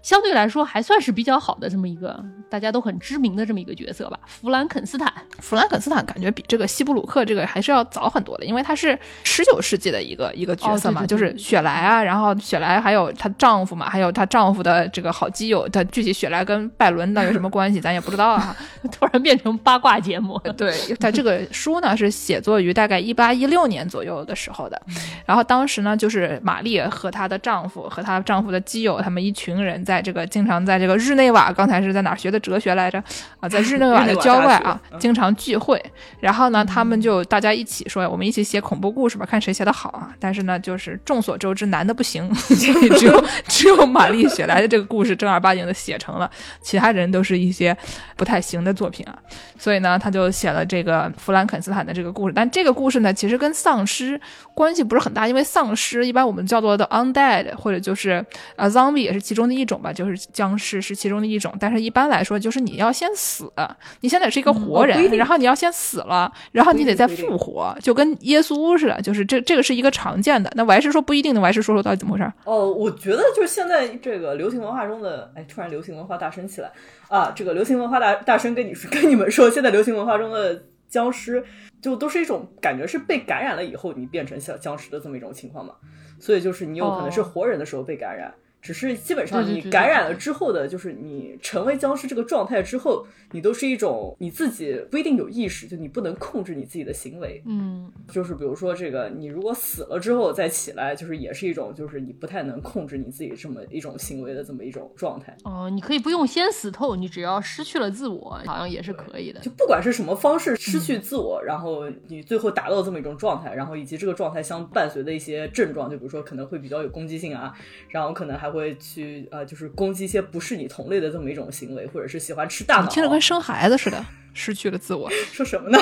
[0.04, 5.10] 相对来说还算是比较好的这么一个大家都很知名的这么一个角色吧，弗兰肯斯坦。
[5.38, 18.54] 弗兰肯斯坦感觉比这个西布鲁克这个还是要早很多的，因为他是十九世纪的一个一个角色嘛，哦对对对就是雪莱啊，然后雪莱还有她丈夫嘛，还有她丈夫的这个好基友，她具体雪莱跟拜伦到底有什么关系，咱也不知道啊。
[18.92, 20.38] 突然变成八卦节目。
[20.54, 24.80] 对，他这个书呢是写作于大概一八一六年左右的时候的，
[25.24, 33.02] 然后当时呢就是玛丽和她的丈夫和她丈夫的基友，他们一群人在这个经常在这个日内瓦，刚才是在哪儿学的哲学来着？
[33.40, 35.82] 啊，在日内瓦的郊外啊，经常聚会。
[36.20, 40.14] 然后呢，他们就大家一起说，我们一起写恐怖故事吧，看谁写的好啊。
[40.18, 46.30] 但是呢，就是众所周知，男的不行， 所以只有只有玛丽雪莱的这个故事正儿八经的写成了，
[46.60, 47.76] 其他人都是一些
[48.16, 49.18] 不太行的作品啊。
[49.58, 52.32] 所以呢，他就写了这个弗兰肯斯坦的这个故事。
[52.34, 54.20] 但这个故事呢，其实跟丧尸
[54.54, 58.24] 关系不是很大，因为丧尸一般我们叫做的 undead 或者就是
[58.56, 61.54] 呃 zombie 也是其中的一种吧，就是僵尸是其中的一种。
[61.60, 63.52] 但是一般来说，就是你要先死，
[64.00, 70.50] 你现在是一个活人，然后你要先死了，然后你得再复活，就跟耶稣似的，就是这这个是一个常见的。
[70.56, 72.32] 那我还是说不一定的，我还是说说到底怎么回事。
[72.44, 76.72] 哦，我觉得就是现在这个流行文化中的，哎，突然流行文化大声起来
[77.08, 77.32] 啊！
[77.36, 81.44] 这个流行文化大大声跟你说，跟你们说，现在流行文化中的僵尸
[81.82, 85.74] 就都是一种感觉是被感染了以后你变成像僵尸的这么一种情况嘛，
[86.18, 88.32] 所以就是你有可能是哦活人的时候被感染。
[88.64, 97.42] 只是基本上你感染了之后的，就是你成为僵尸这个状态之后，你都是一种你自己不一定有意识，就你不能控制你自己的行为。
[97.44, 105.36] 嗯，就是比如说这个，你如果死了之后再起来，就是也是一种，就是你不太能控制你自己这么一种行为的这么一种状态。
[105.44, 109.50] 哦，你可以不用先死透，你只要失去了自我，好像也是可以的就。
[109.50, 117.52] 不管是什么方式失去自我，然后你最后达到这么一种状态，然后以及这个状态相伴随的一些症状，就比如说可能会比较有攻击性啊，
[117.90, 122.88] 然后可能还会去呃，就是攻击一些不是你同类的这么一种行为，或者是喜欢吃大脑。
[122.88, 125.78] 听着跟生孩子似的，失去了自我， 说什么呢？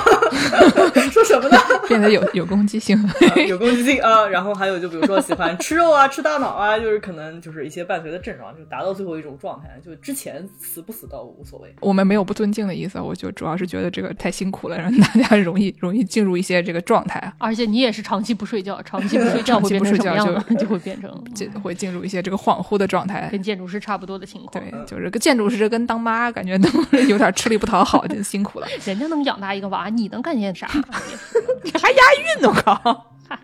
[1.10, 1.58] 说什么呢？
[1.88, 2.96] 变得有有攻击性。
[3.02, 3.12] 啊
[3.48, 9.68] 有攻击性啊，然后还有就比如说喜欢吃肉啊、吃大脑啊，就是可能就是一些伴随的症状，就达到最后一种状态。
[9.84, 11.74] 就之前死不死倒无所谓。
[11.80, 20.56] 我们没有不尊敬的意思，我就主要是觉得这个太辛苦了，让大家容易容易进入一些这个状态，而且你也是长期不睡觉，长期不睡觉长期会变成不睡觉什么样？
[20.56, 23.28] 就就会变成进会进入一些这个恍惚的状态。
[23.30, 24.62] 跟建筑师差不多的情况。
[24.64, 30.68] 对，就是跟建筑师跟当妈，感觉都是有点吃力不讨好，真辛苦了，人家能养大一个娃，你能干些啥？
[31.62, 32.02] 你还押
[32.37, 33.07] 韵呢，我靠！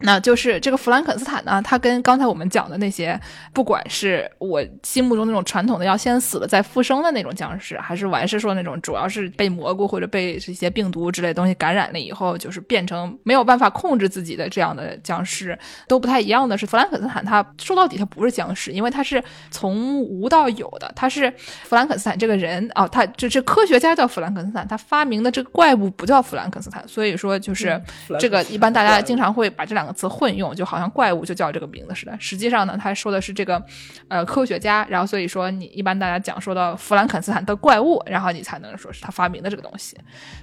[0.00, 3.18] 那就是这个弗兰肯斯坦呢，他跟刚才我们讲的那些，
[3.52, 27.80] 不管是我心目中那种传统的要先死了再复生的那种僵尸，还是我还是说那种主要是被蘑菇或者被这些病毒之类的东西感染了以后，就是变成没有办法控制自己的这样的僵尸，都不太一样的是，弗兰肯斯坦他说到底他不是僵尸，因为他是从无到有的，他是弗兰肯斯坦这个人啊、他这这科学家叫弗兰肯斯坦，他发明的这个怪物不叫弗兰肯斯坦，所以说就是。
[28.18, 32.16] 这个一般大家经常会把这两个词混用，就好像怪物就叫这个名字似的。
[32.20, 33.62] 实际上呢，他说的是这个
[34.08, 39.96] 呃科学家，然后所以说你一般大家讲说到弗兰肯斯坦的怪物，然后你才能说是他发明的这个东西。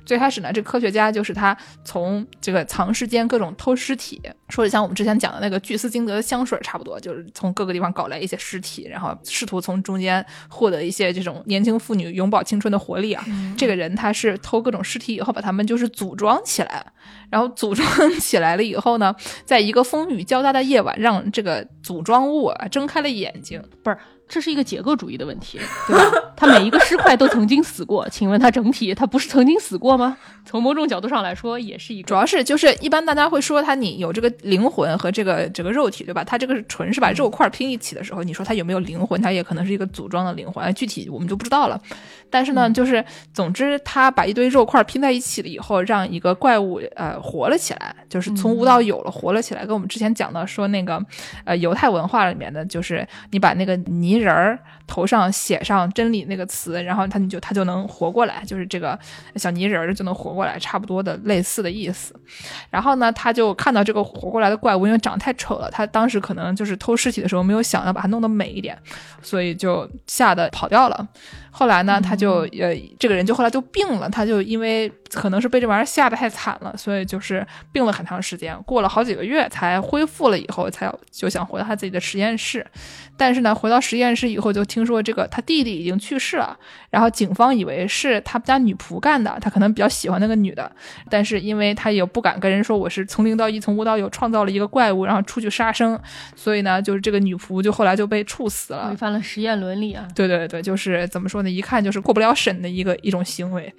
[0.05, 13.25] 最开始呢，这科学家就是他从这个长时间各种偷尸体，说的像我们之前讲的那个巨斯金德的香水差不多，就是从各个地方搞来一些尸体，然后试图从中间获得一些这种年轻妇女永葆青春的活力啊。
[13.57, 16.85] 这个人他是偷各种尸体以后，把他们就是组装起来，
[17.29, 17.87] 然后组装
[18.19, 23.61] 起来了以后呢，在一个风雨交加的夜晚，让这个组装物啊睁开了眼睛。
[23.83, 26.33] 不是，这是一个结构主义的问题，对吧？
[26.35, 30.17] 它每一个尸块都曾经死过， 请问它整体它不是曾经死过吗？
[30.45, 32.07] 从某种角度上来说，也是一个。
[32.07, 36.23] 主要是就是一般大家会说它你有这个灵魂和这个这个肉体，对吧？
[36.23, 39.21] 它这个纯是把肉块拼一起的时候，你说它有没有灵魂？
[39.21, 41.79] 它也可能是一个组装的灵魂，哎具体我们就不知道了。
[42.29, 49.65] 但是呢，就是总之它把一堆肉块拼在一起了以后，让一个怪物呃活了起来，就是从无到有了活了起来。
[49.65, 51.01] 跟我们之前讲的说那个
[51.45, 58.97] 呃犹太文化里面的，就是你把那个泥人儿头上写上真理那个词，然后他你就他就能活过来，就是这个
[59.35, 62.15] 小泥人儿就能活过来，差不多的类似的意思。
[62.69, 68.77] 然后呢，他就看到这个活过来的怪物，因为长得太丑了，他当时可能就是偷尸体的时候没有想要把它弄得美一点，
[69.21, 71.07] 所以就吓得跑掉了。
[71.51, 82.63] 后来呢，他就呃，这个人就后来就病了，他就因为可能是被这玩意儿吓得太惨了，所以就是病了很长时间，过了好几个月才恢复了，以后才就想回到他自己的实验室。
[83.17, 86.55] 但是呢，回到实验室以后，就听说这个他弟弟已经去世了，
[86.91, 90.71] 然后警方以为是他们家女仆干的，他可能比较喜欢那个女的，
[91.09, 95.99] 但是因为他也不敢跟人说我是从零到一，从无到有创造了一个怪物，然后出去杀生，
[96.35, 98.95] 所以呢，就是这个女仆就后来就被处死了违。
[98.95, 100.07] 反了实验伦理啊！
[100.13, 101.49] 对对对，就是怎么说呢？
[101.49, 103.73] 一看就是过不了审的一个一种行为。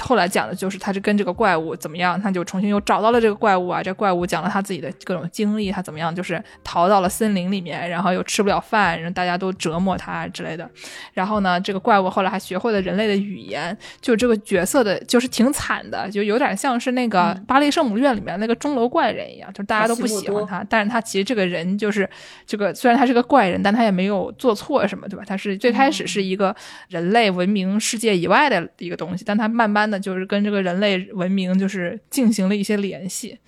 [0.00, 3.80] 后来讲的就是他是跟这个怪物怎么样，他就重新又找到了这个怪物啊。
[3.80, 10.68] 这怪物讲了他自己的各种经历，他怎么样，就是逃到了森林里面，然后又吃不了饭，然后大家都折磨他之类的。
[11.12, 22.08] 然后呢，这个怪物后来还学会了人类的语言，就这个角色的，就是挺惨的，就有点像是那个《巴黎圣母院》里面那个钟楼怪人一样，就是大家都不喜欢他，但是他其实这个人就是
[22.46, 25.24] 这个，虽然他是个怪人，但他也没有做错什么，对吧？
[25.26, 26.54] 他是最开始是一个
[26.88, 33.38] 人类文明世界以外的一个东西，但他慢慢的就是跟这个人类文明就是进行了一些联系。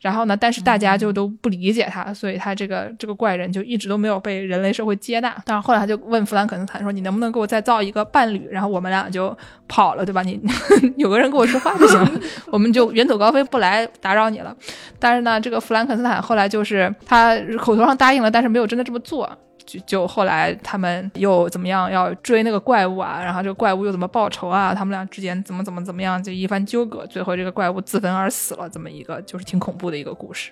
[0.00, 5.36] 然后呢，但是大家就都不理解他，所以他这个这个怪人就一直都没有被人类社会接纳。
[5.44, 9.36] 但是后来他就问弗兰肯斯坦说：“你能不能给我再造一个伴侣？”然后我们俩就
[9.66, 10.22] 跑了，对吧？
[10.22, 10.40] 你
[10.96, 12.10] 有个人跟我说话就行了，
[12.52, 14.56] 我们就远走高飞，不来打扰你了。
[15.00, 19.28] 但是呢，这个弗兰肯斯坦后来就是他口头上答应了，但是没有真的这么做。
[19.68, 24.74] 就就后来他们又怎么样要追那个怪物啊，然后这个怪物又怎么报仇啊？
[24.74, 30.50] 他们俩之间怎么怎么怎么样，就一番纠葛，最后这个怪物自焚而死了，这么一个就是挺恐怖的一个故事。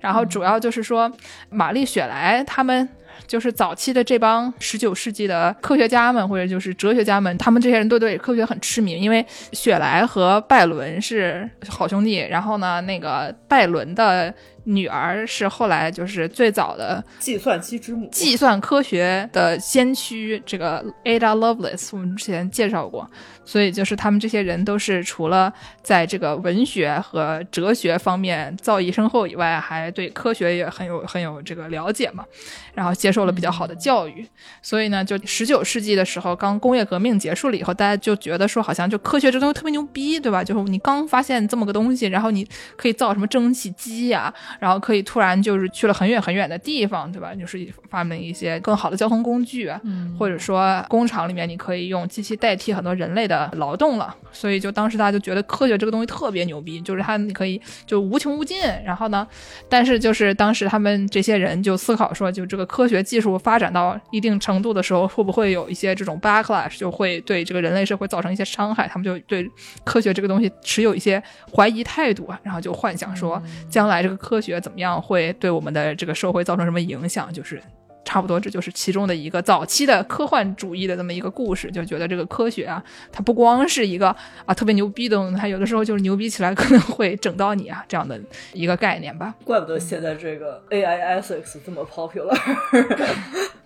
[0.00, 1.10] 然后主要就是说，
[1.50, 2.88] 玛丽雪莱他们
[3.26, 14.32] 就是早期的这帮十九世纪的科学家们或者就是哲学家们，他们这些人都对科学很痴迷，因为雪莱和拜伦是好兄弟，然后呢，那个拜伦的。
[14.64, 23.08] 女儿是后来就是最早的计算机之母，计算科学的先驱，这个 Ada Lovelace，我们之前介绍过。
[23.44, 25.52] 所以就是他们这些人都是除了
[25.82, 32.24] 在这个文学和哲学方面造诣深厚以外，还对科学也很有很有这个了解嘛，
[32.72, 34.24] 然后接受了比较好的教育。
[34.62, 40.44] 所以呢，就十九世纪的时候，刚工业革命结束了以后，大家就觉得说好像就科学这东西特别牛逼，对吧？
[40.44, 42.46] 就是你刚发现这么个东西，然后你
[42.76, 47.34] 可以造什么蒸汽机呀，然后可以突然就是去了很远很远的地方，对吧？
[47.34, 49.80] 就是发明一些更好的交通工具啊，
[50.16, 53.32] 或者说工厂里面你可以用机器代替很多人类的。
[53.32, 58.60] 的劳动了，所以就当时大家就觉得科学这个东西特别牛逼，就是它你可以就无穷无尽。
[58.84, 59.26] 然后呢，
[59.70, 68.86] 但是就是当时他们这些人就思考说，就这个科学技术发展到一定程度的时候，会不会有一些这种 backlash，就会对这个人类社会造成一些伤害？
[68.86, 69.50] 他们就对
[69.82, 71.22] 科学这个东西持有一些
[71.56, 77.32] 怀疑态度啊，然后就幻想说，将来这个科学怎么样会对我们的这个社会造成什么影响？
[77.32, 77.62] 就是。
[78.04, 82.82] 差不多，这就是其中的一个早期的科幻主义的这么一个故事，就觉得这个科学啊，
[83.12, 84.14] 它不光是一个
[84.44, 88.20] 啊特别牛逼的东西，它有的时候就是牛逼起来可能会整到你啊这样的
[88.52, 89.32] 一个概念吧。
[89.44, 92.36] 怪不得现在这个 AI ethics 这么 popular。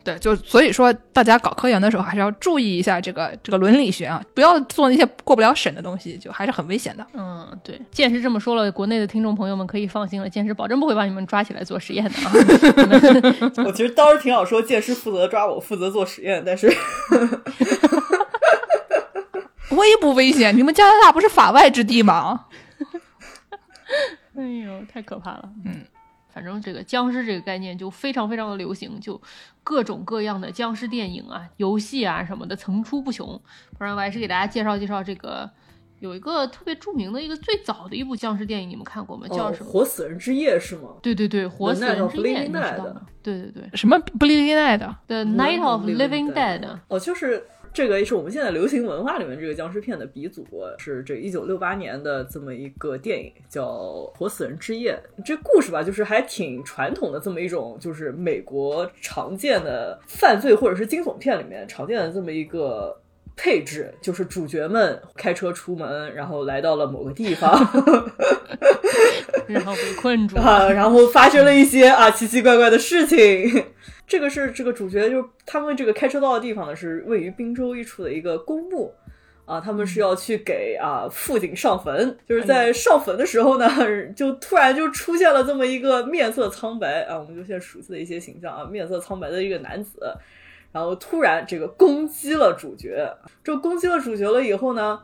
[0.07, 7.05] 对，就所以说，大家搞科研的时候还是要注意一下这个这个伦理学啊，不要做那些过不了审的东西，就还是很危险的。
[7.13, 12.31] 嗯，对，剑师这么说了，国内的听众朋友们可以放心了，剑师保证不会把你们抓起来做实验的啊。
[13.67, 16.69] 我其实当时挺想说，剑师负责抓我，负责做实验，但是
[19.71, 20.57] 危不危险？
[20.57, 22.45] 你们加拿大不是法外之地吗？
[24.39, 25.49] 哎呦，太可怕了。
[25.65, 25.85] 嗯。
[26.37, 29.19] 反正这个僵尸这个概念就非常非常的流行，就
[29.65, 33.27] 各种各样的僵尸电影啊、游戏啊什么的层出不穷。
[33.79, 35.51] 不然我还是给大家介绍介绍这个，
[36.01, 39.27] 有一个特别著名的一个最早的一部僵尸电影，你们看过吗？
[39.29, 39.71] 叫什么？
[39.71, 40.91] 活死人之夜是吗？
[41.01, 43.01] 对对对，活死人之夜，你知道吗？
[43.23, 46.69] 对对对，什么 Bleeding Night？The Night of Living Dead。
[46.89, 47.47] 哦，就是。
[47.77, 50.47] 这个是我们现在流行文化里面这个僵尸片的鼻祖，
[50.79, 53.67] 是这一九六八年的这么一个电影，叫
[54.17, 54.99] 《活死人之夜》。
[55.23, 62.99] 这故事吧，就是还挺传统的，这么一种就是美国常见的犯罪或者是惊悚片里面常见的这么一个
[63.37, 67.53] 配置，就是主角们开车出门，然后来到了某个地方，
[69.49, 73.67] 然后被困住啊，然后发生了一些啊奇奇怪怪的事情。
[74.07, 78.95] 这个是这个主角，就是他们这个开车到的地方呢，是位于滨州一处的一个公墓
[79.45, 79.61] 啊。
[79.61, 83.69] 他们是要去给啊父亲上坟，就是在上坟的时候呢，
[84.15, 89.99] 就突然就出现了这么一个面色苍白啊，我们就现在熟悉的一些形象啊，面色苍白的一个男子，
[90.71, 93.13] 然后突然这个攻击了主角。
[93.43, 95.01] 这攻击了主角了以后呢，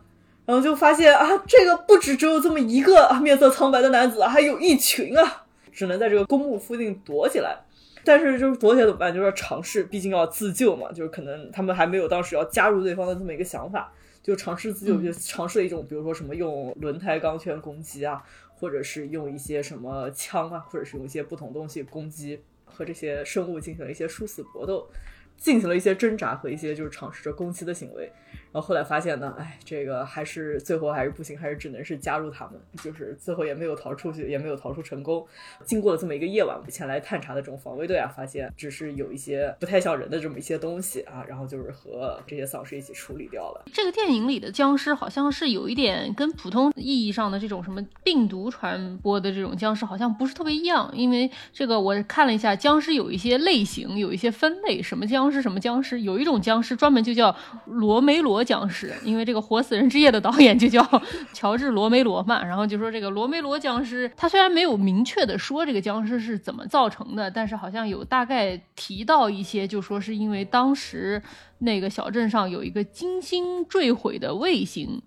[0.47, 7.57] 然后就发现啊，这个不止只有这么一个面色苍白的男子，还有一群啊，只能在这个公墓附近躲起来。
[8.05, 9.13] 但是就是躲起来怎么办？
[9.13, 10.91] 就是要尝试，毕竟要自救嘛。
[10.93, 13.93] 就是可能他们还没有当时要加入对方的这么一个想法，
[14.23, 18.23] 就尝试自救，就尝试了一种，比如说什么用轮胎钢圈攻击啊，
[18.55, 24.89] 或者是用一些什么枪啊，或者是用一些不同东西攻击，和这些生物进行了一些殊死搏斗，
[25.37, 28.11] 进行了一些挣扎和一些就是尝试着攻击的行为。
[28.53, 35.27] 然后后来发现呢，哎，这个还是最后还是不行，还是只能是加入他们，就是最后也没有逃出去，也没有逃出成功。
[35.65, 43.65] 经过了这么一个夜晚，前来探查的这种防卫队啊，发现只是有一些不太像人的这么一些东西啊，然后就是和这些丧尸一起处理掉了。
[43.73, 57.35] 这个电影里的僵尸好像是有一点跟普通意义上的这种什么病毒传播的这种僵尸好像不是特别一样，因为这个我看了一下，僵尸有一些类型，有一些分类，什么僵尸什么僵尸，有一种僵尸专门就叫
[57.65, 58.42] 罗梅罗。
[58.43, 60.83] 僵尸，因为这个《活死人之夜》的导演就叫
[61.33, 71.23] 乔治·罗梅罗嘛，然后就说这个罗梅罗僵尸，他虽然没有明确的说这个僵尸是怎么造成的，但是好像有大概提到一些，就说是因为当时
[71.59, 75.03] 那个小镇上有一个金星坠毁的卫星。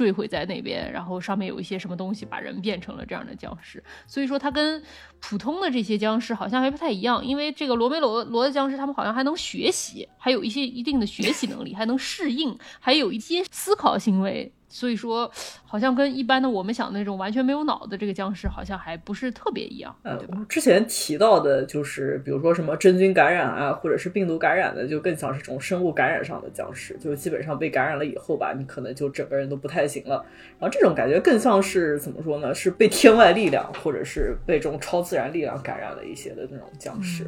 [0.00, 3.84] 坠毁在那边，然后上面有一些什么东西把人变成了这样的僵尸。
[4.06, 4.82] 所以说它跟
[5.20, 14.50] 普通的这些僵尸好像还不太一样，因为这个罗梅罗罗的僵尸他们好像还能学习，还有一些一定的学习能力，还能适应，还有一些思考行为。
[14.72, 15.30] 所以说，
[15.66, 30.24] 好像跟一般的我们想的那种完全没有脑的这个僵尸，好像还不是特别一样，呃对吧？，之前提到的就是，比如说什么真菌感染啊，或者是病毒感染的，就更像是这种生物感染上的僵尸，就基本上被感染了以后吧，你可能就整个人都不太行了。
[30.58, 32.54] 然后这种感觉更像是怎么说呢？
[32.54, 37.26] 是被天外力量或者是被这种超自然力量感染了一些的那种僵尸。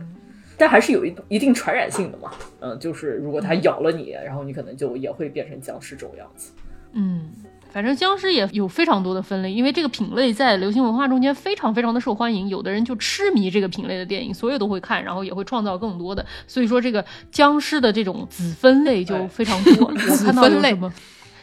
[0.57, 2.31] 但还是有一一定传染性的嘛，
[2.61, 6.53] 嗯，就是如果它咬了你，然后你可能就也会变成僵尸这种样子。
[6.93, 7.31] 嗯，
[7.73, 16.25] 反正僵尸也有非常多的分类，因为这个品类在流行文化中间非常非常的受欢迎，有的人就痴迷这个品类的电影，所有都会看，然后也会创造更多的。
[16.47, 19.87] 所以说，这个僵尸的这种子分类就非常多。
[19.87, 20.93] 我看到有分类什么。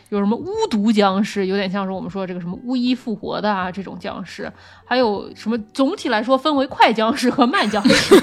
[0.10, 4.52] 有什么巫毒僵尸，有点像是我们说这个什么巫医复活的啊这种僵尸，
[4.84, 8.16] 还有什么总体来说分为快僵尸和慢僵尸。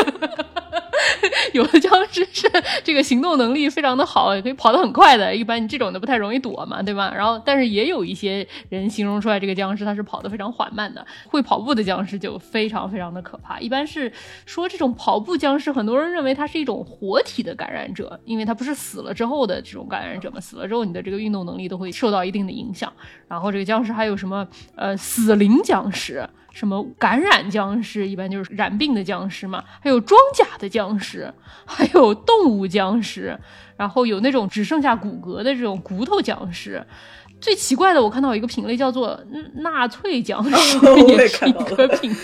[1.52, 2.50] 有的僵尸是
[2.82, 7.12] 这个行动能力非常的好，也可以跑得很快的，一般你这种的不太容易躲嘛，对吧？
[7.14, 13.58] 然后，但是也有一些人形容出来这个僵尸它是跑得非常缓慢的，会跑步的僵尸就非常非常的可怕。
[13.60, 14.12] 一般是
[14.46, 22.92] 说这种跑步僵尸，很多人认为它是一种活体的感染者，因为它不是死了之后的这种感染者嘛，死了之后你的这个运动能力都会受到一定的影响。
[23.28, 24.46] 然后这个僵尸还有什么
[24.76, 26.28] 呃死灵僵尸。
[26.52, 31.32] 什么感染僵尸，一般就是染病的僵尸嘛，还有装甲的僵尸，
[31.64, 33.38] 还有动物僵尸，
[33.76, 36.84] 然后有那种只剩下骨骼的这种骨头僵尸。
[37.40, 42.16] 最奇怪的，我看到有一个品类叫做嗯纳粹僵尸，也也是一个品类。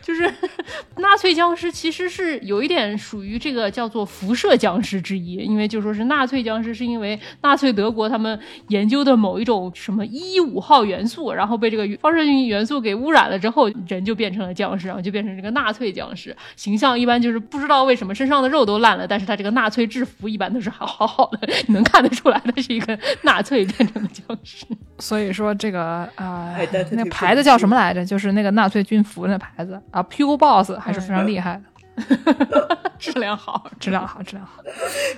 [0.00, 0.32] 就是
[0.98, 16.98] 纳粹僵尸其实是有一点属于这个叫做辐射僵尸之一，因为就说是纳粹僵尸是因为纳粹德国他们研究的某一种什么一五号元素，然后被这个放射性元素给污染了之后，人就变成了僵尸，然后就变成这个纳粹僵尸形象。
[16.98, 24.66] 一般就是不知道为什么身上的肉都烂了，但是他这个纳粹制服一般都是好好好的，你能看得出来他是一个纳粹变成的僵尸。
[24.98, 28.04] 所以说这个啊、哎但是那牌子叫什么来着？
[28.04, 31.60] 就是那个纳粹军服那牌子啊，Pugo Boss 还是非常厉害
[31.96, 34.62] 的， 质量好，质量好，质量好。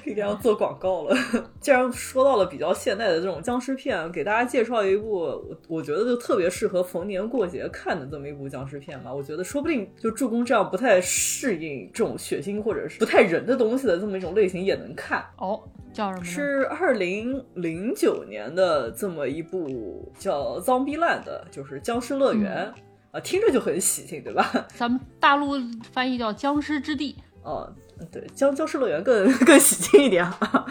[0.04, 1.16] 可以给他做广告了。
[1.60, 9.12] 既然说到了比较现代的这种僵尸片，给大家介绍一部我我觉得就特别适合逢年过节看的这么一部僵尸片吧。
[9.12, 15.24] 我觉得说不定就助攻这样不太适应这种血腥或者是不太人的东西的这么一种类型也能看。
[15.38, 16.24] 哦，叫什么？
[16.24, 22.70] 是二零零九年的这么一部叫《Zombieland》的，就是僵尸乐园。
[23.16, 24.50] 啊，听着就很喜庆，对吧？
[24.76, 25.54] 咱们大陆
[25.92, 27.16] 翻译叫《僵尸之地》。
[27.48, 27.72] 哦，
[28.12, 30.66] 对，僵僵尸乐园更 更喜庆一点啊。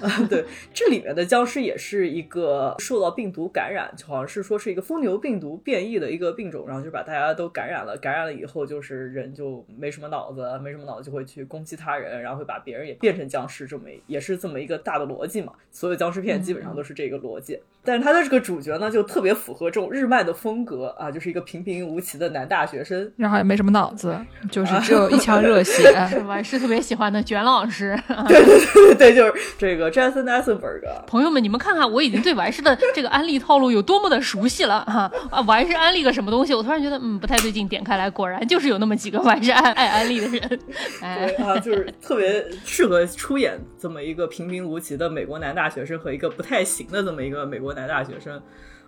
[0.00, 7.96] 啊， 对，这里面的僵尸也是一个受到病毒感染，就好像是说是一个疯牛病毒变异的一个病种，然后就把大家都感染了。
[7.98, 15.52] 感染了以后，就是人就没什么脑子，没什么脑子就会去攻击他人，然后会把别人也变成僵尸，这么也是这么一个大的逻辑嘛。
[15.70, 17.58] 所有僵尸片基本上都是这个逻辑。
[17.82, 23.10] 但是他的这个主角呢，就特别符合这种日漫的风格啊，就是一个平平无奇的男大学生。
[23.16, 24.14] 然后也没什么脑子，
[24.50, 25.82] 就是只有一腔热血。
[26.10, 26.42] 是吧？
[26.42, 27.98] 是特别喜欢的卷老师。
[28.28, 30.82] 对对，就是这个 Jason Eisenberg。
[31.06, 35.40] 朋友们，你们看看，我已经对完事的这个安利套路有多么的熟悉了 哈啊！
[35.42, 40.60] 完事安利个什么东西，我突然觉得嗯不太对劲，点开来果然就是有那么几个完事爱爱安利的人，
[41.00, 48.40] 哎 对，啊，就是特别适合出演这么一个平平无奇的美国男大学生和一个不太行的这么一个美国男大学生。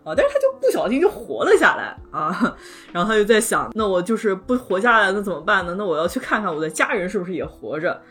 [0.04, 2.56] 啊，但是他就不小心就活了下来 啊，
[2.90, 5.76] 然后他就在想，那我就是不活下来，那怎么办呢？
[5.78, 8.02] 那我要去看看我的家人是不是也活着。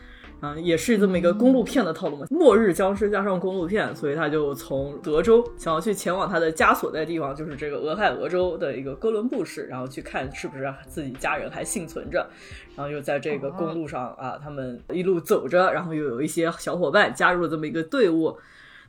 [0.42, 12.28] 啊，也是这么一个公路片的套路嘛，末日僵尸加上公路片，所以他就从德州想要去前往他的家所在地方，就是这个俄亥俄州的一个哥伦布市，然后去看是不是自己家人还幸存着，
[12.74, 18.36] 然后又在这个公路上啊，他们一路走着，然后又有一些小伙伴加入了这么一个队伍。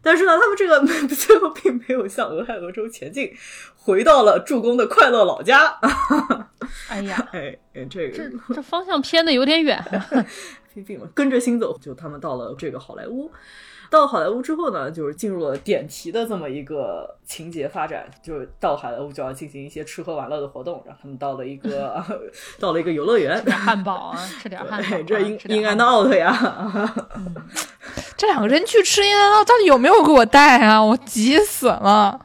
[0.06, 0.82] 但是呢，他们这个
[1.16, 3.32] 最后并没有向俄亥俄州前进，
[3.78, 5.80] 回到了助攻的快乐老家。
[6.90, 9.82] 哎呀，哎，哎这个这这方向偏的有点远。
[10.74, 13.32] 并并跟着心走，就他们到了这个好莱坞。
[13.90, 22.04] 到好莱坞之后呢，就是进入了点题的这么一个情节发展，就是到好莱坞就要进行一些吃喝玩乐的活动，然后他们到了一个
[22.60, 26.96] 到了一个游乐园，吃点汉堡啊， 吃点汉堡、啊，这应应该 out 呀。
[28.18, 30.84] 这两个人去吃 In and Out 到底有没有给我带啊？
[30.84, 32.20] 我急死了。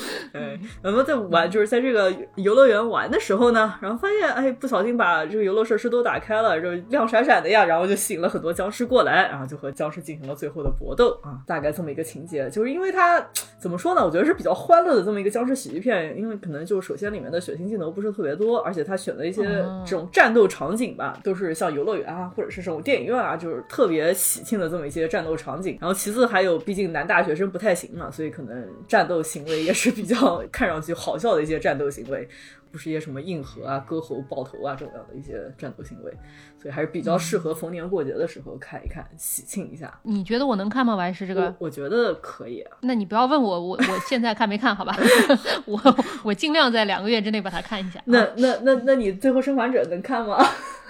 [0.32, 12.48] 哎，然后在玩，就是在这个游乐园玩的时候呢，然后发现哎，不小心把这个游乐设施都打开了，就亮闪闪的呀，然后就吸引了很多僵尸过来，然后就和僵尸进行了最后的搏斗啊，大概这么一个情节。
[12.50, 13.24] 就是因为它
[13.60, 14.04] 怎么说呢？
[14.04, 19.42] 我觉得是比较欢乐的这么一个僵尸喜剧片，因为可能就首先里面的血腥镜头不是特别多，而且它选的一些
[19.84, 25.78] 这种战斗场景吧，都是像游乐园啊，或者是这种电影院啊，就是特别喜庆的这么一些战斗场景。
[25.80, 32.28] 然后其次还有，毕竟男大学生不太行嘛，所以可能战斗行为也是比较 看上去好笑的一些战斗行为，
[32.70, 36.12] 不是一些什么硬核啊、割喉、爆头啊这种样的一些战斗行为，
[36.60, 39.92] 所以还是比较适合逢年过节的时候看一看，喜庆一下。
[40.02, 40.94] 你觉得我能看吗？
[40.94, 42.76] 完事这个我，我觉得可以啊。
[42.82, 44.74] 那你不要问我，我我现在看没看？
[44.74, 44.96] 好吧，
[45.66, 45.80] 我
[46.22, 48.00] 我尽量在两个月之内把它看一下。
[48.06, 50.38] 那啊那那那你最后生还者能看吗？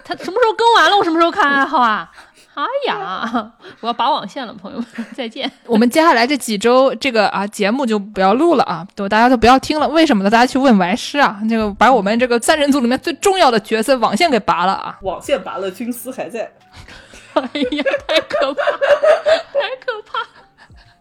[0.04, 0.96] 他什么时候更完了？
[0.96, 2.10] 我什么时候看爱好啊？
[2.54, 5.50] 哎呀，我要拔网线了，朋友们，再见。
[5.66, 9.88] 我们接下来这几周这个啊节目就不要录了啊，都大家都不要听了。
[9.88, 10.28] 为什么呢？
[10.28, 14.98] 大家去问白师啊，这个把我们这个三人组里面最重要的角色网线给拔了啊。
[15.02, 16.52] 网线拔了，军师还在。
[17.32, 18.62] 哎呀，太可怕，
[19.52, 20.18] 太可怕！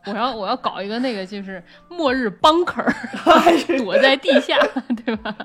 [0.06, 2.84] 我要我要搞一个那个就是末日 bunker，
[3.78, 4.58] 躲在地下，
[5.06, 5.36] 对吧？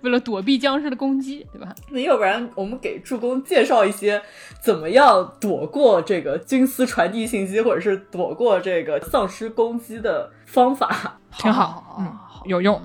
[0.00, 1.74] 为了躲避僵尸的攻击，对吧？
[1.90, 4.22] 那要不然我们给助攻介绍一些
[4.62, 11.18] 怎么样躲过这个军司传递信息，或者是躲过这个丧尸攻击的方法。
[11.36, 12.16] 挺好，嗯，
[12.46, 12.80] 有用。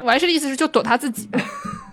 [0.00, 1.28] 完事的意思是就躲他自己，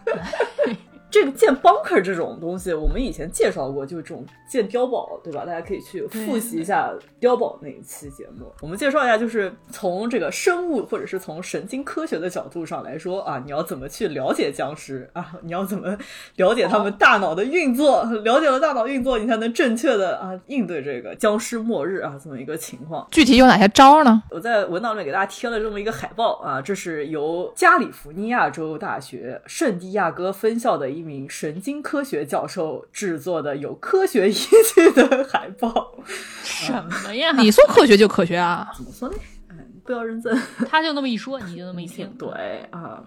[1.12, 5.46] 这个建 bunker 这种东西，我们以前介绍过，就是这种建碉堡，对吧？
[5.46, 8.52] 大家可以去复习一下碉堡那一期节目。
[8.62, 15.34] 我们介绍一下，就是从这个生物或者是从神经科学的角度上来说啊，你要怎么去了解僵尸啊？
[15.42, 15.98] 你要怎么
[16.36, 18.04] 了解他们大脑的运作？
[18.24, 23.08] 了解了大脑运作，你才能正确的啊应对这个僵尸末日啊这么一个情况。
[23.12, 24.22] 具体有哪些招呢？
[24.30, 35.96] 我在文档里给大家贴了这么一个海报啊，这是由加利福尼亚州大学圣地亚哥分校的一名神经科学教授制作的有科学依据的海报。
[36.44, 37.32] 什么呀？
[37.38, 39.16] 你说科学就科学啊，怎么说呢？
[39.50, 40.38] 哎，不要认真。
[40.70, 42.12] 他就那么一说，你就那么一听。
[42.20, 43.02] 对啊，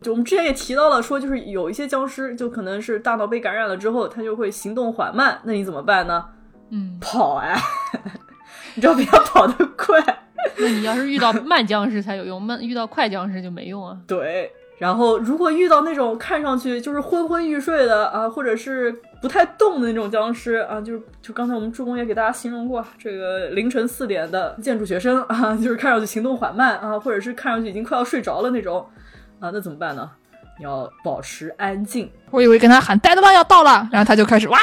[0.00, 6.24] 就我们之前也提到了，说就是有一些僵尸，就可能是大脑被感染了之后，它就会行动缓慢，那你怎么办呢？
[6.70, 7.54] 嗯，跑啊！
[8.74, 10.00] 你知道不要跑得快。
[10.56, 13.96] 那你要是遇到慢僵尸才有用，慢遇到快僵尸就没用啊。
[14.06, 28.84] 对，然后如果遇到那种看上去就是昏昏欲睡的啊，或者是不太动的那种僵尸啊，就是就刚才我们助攻也给大家形容过，这个凌晨四点的建筑学生啊，就是看上去行动缓慢啊，或者是看上去已经快要睡着了那种
[29.38, 30.10] 啊，那怎么办呢？
[30.58, 32.10] 你要保持安静。
[32.34, 34.58] 我以为跟他喊戴德曼要到了，然后他就开始哇，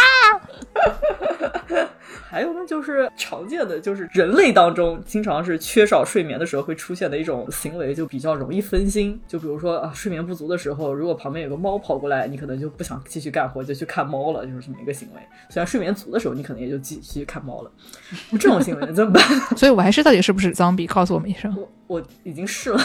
[2.30, 9.18] 还有呢，就是常见的，就是人类当中经常是缺少睡眠的时候会出现的一种行为，就比较容易分心。
[9.26, 15.22] 就比如说啊，睡眠不足的时候，如果旁边有个猫跑过来，你可能就不想继续干活，就去看猫了，就是这么一个行为。
[15.50, 17.72] 虽然睡眠足的时候，你可能也就继续看猫了。
[18.32, 19.24] 这种行为怎么办？
[19.56, 20.86] 所以 我还是到底是不是脏逼？
[20.86, 21.56] 告诉我们一声。
[21.58, 22.80] 我我已经试了，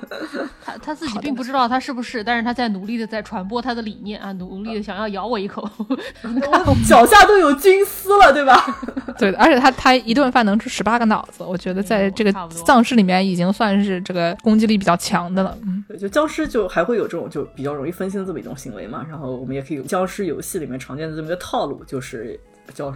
[0.64, 5.68] 他他自己并不知道他是不是，但是他在努力的在传播他的理念啊，努力的想要咬我一口。
[5.86, 8.64] 我 脚下都有菌丝了，对吧？
[9.18, 15.56] 对的，而且他他一顿饭能吃十八个脑子，我觉得在这个丧尸里面已经算是这个攻击力比较强的了。
[15.62, 19.04] 嗯，对，就僵尸就还会有这种就比较容易分心的这么一种行为嘛。
[19.08, 22.38] 然后我们也可以有僵尸游戏里面常见的这么一个套路，就是
[22.74, 22.94] 叫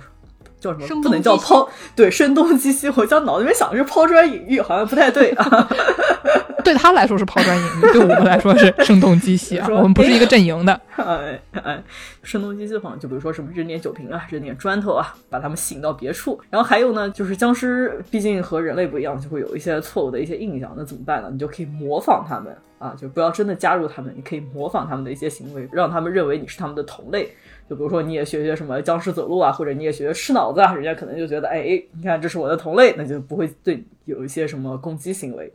[0.62, 1.02] 叫什么？
[1.02, 2.88] 不能叫抛，对，声东击西。
[2.96, 5.68] 我像脑子里面想的是抛砖引玉，好像不太对啊。
[6.64, 9.66] 对他来说是抛砖引玉，对我们来说是声东击西啊。
[9.74, 10.80] 我们不是一个阵营的。
[10.94, 11.82] 哎哎，
[12.22, 16.40] 声东击西好像，就比如说什么扔点酒瓶啊，扔点砖头啊，把他们吸引到别处。
[16.50, 21.28] 然后还有呢，就是僵尸毕竟和人类不一样，就会有一些错误的一些印象，那怎么办呢？
[21.32, 27.34] 你就可以模仿他们啊，就不要真的加入他们，你可以模仿他们的一些行为，让他们认为你是他们的同类。
[27.72, 35.50] 就比如说，你也学学什么僵尸走路啊，或者你也学学吃脑子啊，人家可能就觉得，哎，你看这是我的同类，那就不会对有一些什么攻击行为。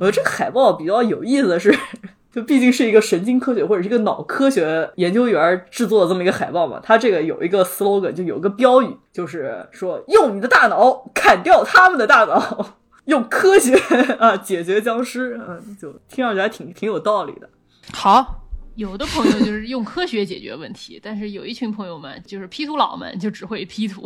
[0.00, 1.72] 我觉得这个海报比较有意思的是，
[2.32, 12.66] 就毕竟是一个神经科学或者是一个脑科学研究员制作的这么一个海报嘛，它这个有一个 slogan，就有个标语，就是说用你的大脑砍掉他们的大脑，
[13.06, 13.76] 用科学
[14.18, 17.48] 啊解决僵尸，嗯，就听上去还挺挺有道理的。
[17.92, 18.43] 好，
[18.76, 24.02] 有的朋友就是用科学解决问题，但是有一群朋友们就是 P 图佬们就只会 P 图。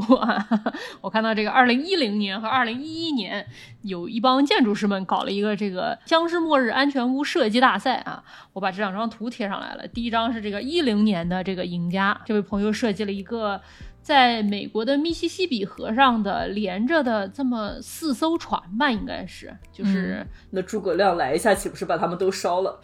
[1.01, 3.47] 我看到这个二零一零年和二零一一年
[3.83, 9.89] 有一帮建筑师们搞了一个这个僵尸末日安全屋设计大赛啊，我把这两张图贴上来了。
[9.89, 13.61] 第一张是这个一零年的这个赢家，这位朋友设计了一个
[14.09, 22.81] 在美国的密西西比河上的连着的这么四艘船吧，应该是，就是那诸葛亮来一下，岂不是把他们都烧了？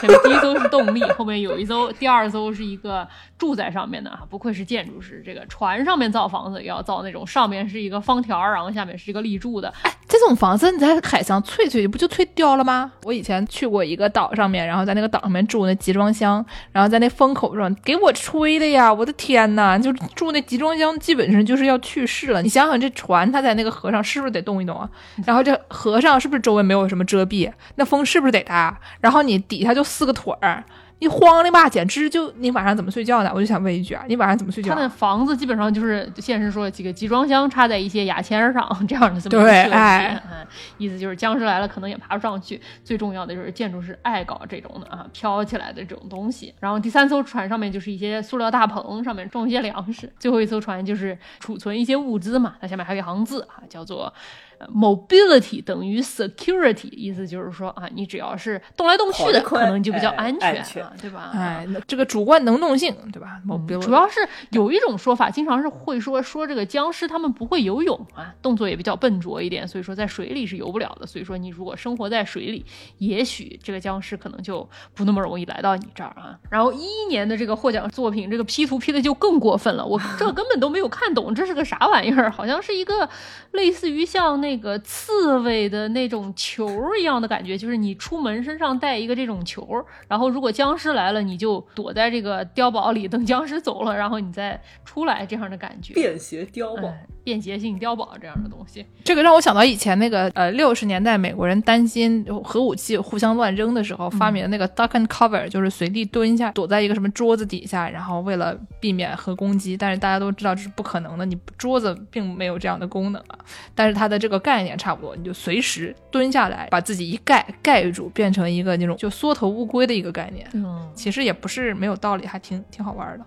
[0.00, 3.06] 前面第一艘是动力，后面有一艘，第二艘是一个
[3.38, 12.90] 住在上面的啊，不愧是建筑师，这个船上面造房子也要造那种上面是一个方条，然后下面是一个立柱的，哎这种房子你在海上脆脆，不就脆掉了吗？
[13.04, 18.87] 我以前去过一个岛上面，然后在那个岛上面住那集装箱，然后在那风口上给我吹的呀！
[18.92, 22.42] 我的天呐，就住那集装箱，基本上就是要去世了。
[22.42, 24.88] 你想想，这船它在那个河上是不是得动一动啊？
[25.26, 27.50] 然后这河上是不是周围没有什么遮蔽？
[27.76, 28.78] 那风是不是得大？
[29.00, 30.64] 然后你底下就四个腿儿。
[31.00, 33.30] 你慌的吧，简直就你晚上怎么睡觉呢？
[33.34, 34.74] 我就想问一句啊，你晚上怎么睡觉？
[34.74, 40.46] 他的房子基本上就是现实说几个集装箱插在一些牙签上这样的这么一个设计，哎嗯，
[40.76, 42.60] 意思就是僵尸来了可能也爬不上去。
[42.82, 46.52] 最重要的就是建筑师爱搞这种的啊，飘起来的这种东西。
[46.58, 50.12] 然后第三艘船上面就是一些塑料大棚，上面种一些粮食。
[50.18, 54.12] 最后一艘船就是储存一些物资嘛，它下面还有一行字啊，叫做。
[54.58, 61.30] 呃 mobility 等于 security，意思就是说啊，你只要是动来动去的，可能就比较哎安全安全啊，对吧？
[61.32, 63.40] 哎，这个主观能动性，对吧？
[63.80, 71.06] 主要是有一种说法，经常是会说说这个僵尸他们不会游泳啊，动作也比较笨拙一点，所以说在水里是游不了的。
[71.06, 72.64] 所以说你如果生活在水里，
[72.98, 76.38] 也许这个僵尸可能就不那么容易来到你这儿啊。
[76.50, 83.08] 然后一一年的这个获奖作品，这个 P 图 P 的就更过分了，我这根本都没有看懂这是个啥玩意儿，好像是一个
[83.52, 95.92] 类似于像那个刺猬的那种球儿一样的感觉，就是你出门身上带一个这种球儿，然后如果僵尸来了，你就躲在这个碉堡里，等僵尸走了，然后你再出来，这样的感觉。
[95.94, 113.38] 便携碉堡，哎便捷性碉堡这样的东西，这个让我想到以前那个呃六十年代美国人担心核武器互相乱扔的时候发明的那个 duck and cover，、就是随地蹲下，躲在一个什么桌子底下，然后为了避免核攻击，但是大家都知道这是不可能的，你桌子并没有这样的功能啊。
[113.74, 120.48] 但是它的这个概念差不多，你就随时蹲下来，把自己一盖盖住，变成一个那种就缩头乌龟的一个概念。
[120.54, 123.26] 嗯，其实也不是没有道理，还挺挺好玩的。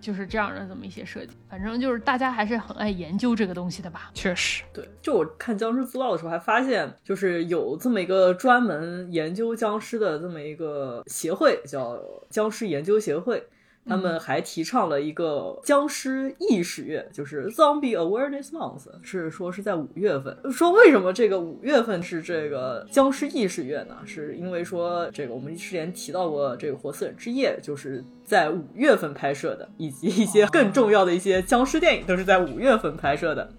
[0.00, 1.32] 就是这样的这么一些设计。
[1.48, 4.10] 反正就是大家还是很爱研究这个东西的吧。
[4.14, 11.98] 确实，对，就我看僵尸资料的时候，还发现就是有这么一个专门研究僵尸的这么一个协会，叫
[12.30, 13.42] 僵尸研究协会。
[13.88, 20.36] 他们还提倡了一个僵尸意识月，就是 Zombie Awareness Month，是说是在五月份。
[20.52, 23.96] 说为什么这个五月份是这个僵尸意识月呢？
[24.04, 33.50] 是因为说这个我们之前提到过，这个《活死人之夜》就是在五月份拍摄的，以及一些更重要的一些僵尸电影都是在五月份拍摄的。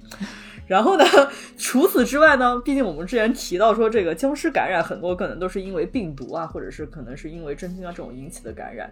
[0.70, 1.04] 然后呢，
[1.58, 8.90] 除此之外呢，毕竟我们之前提到说，这个僵尸感染很多可能都是因为病毒啊，或者是可能是因为真菌啊这种引起的感染。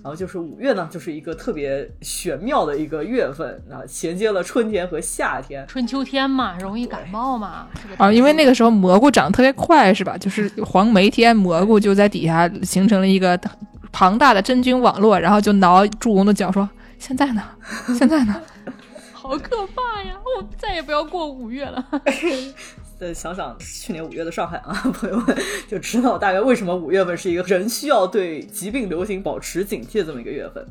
[0.00, 5.66] 然后就是五月呢，就是一个特别玄妙的一个月份啊，衔接了春天和夏天。
[5.66, 7.66] 春秋天嘛，容易感冒嘛。
[7.98, 10.16] 啊，因为那个时候蘑菇长得特别快，是吧？
[10.16, 13.38] 就是黄梅天，蘑菇就在底下形成了一个
[13.92, 16.66] 庞大的真菌网络，然后就挠祝融的脚说
[16.98, 17.42] ：“现在呢？
[17.98, 18.40] 现在呢
[19.28, 20.18] 好可怕呀！
[20.24, 21.86] 我再也不要过五月了。
[22.98, 25.36] 再想想去年五月的上海啊， 朋友们
[25.68, 30.66] 就知道大概为什么五月份是一个人需要对疾病流行保持警惕的这么一个月份。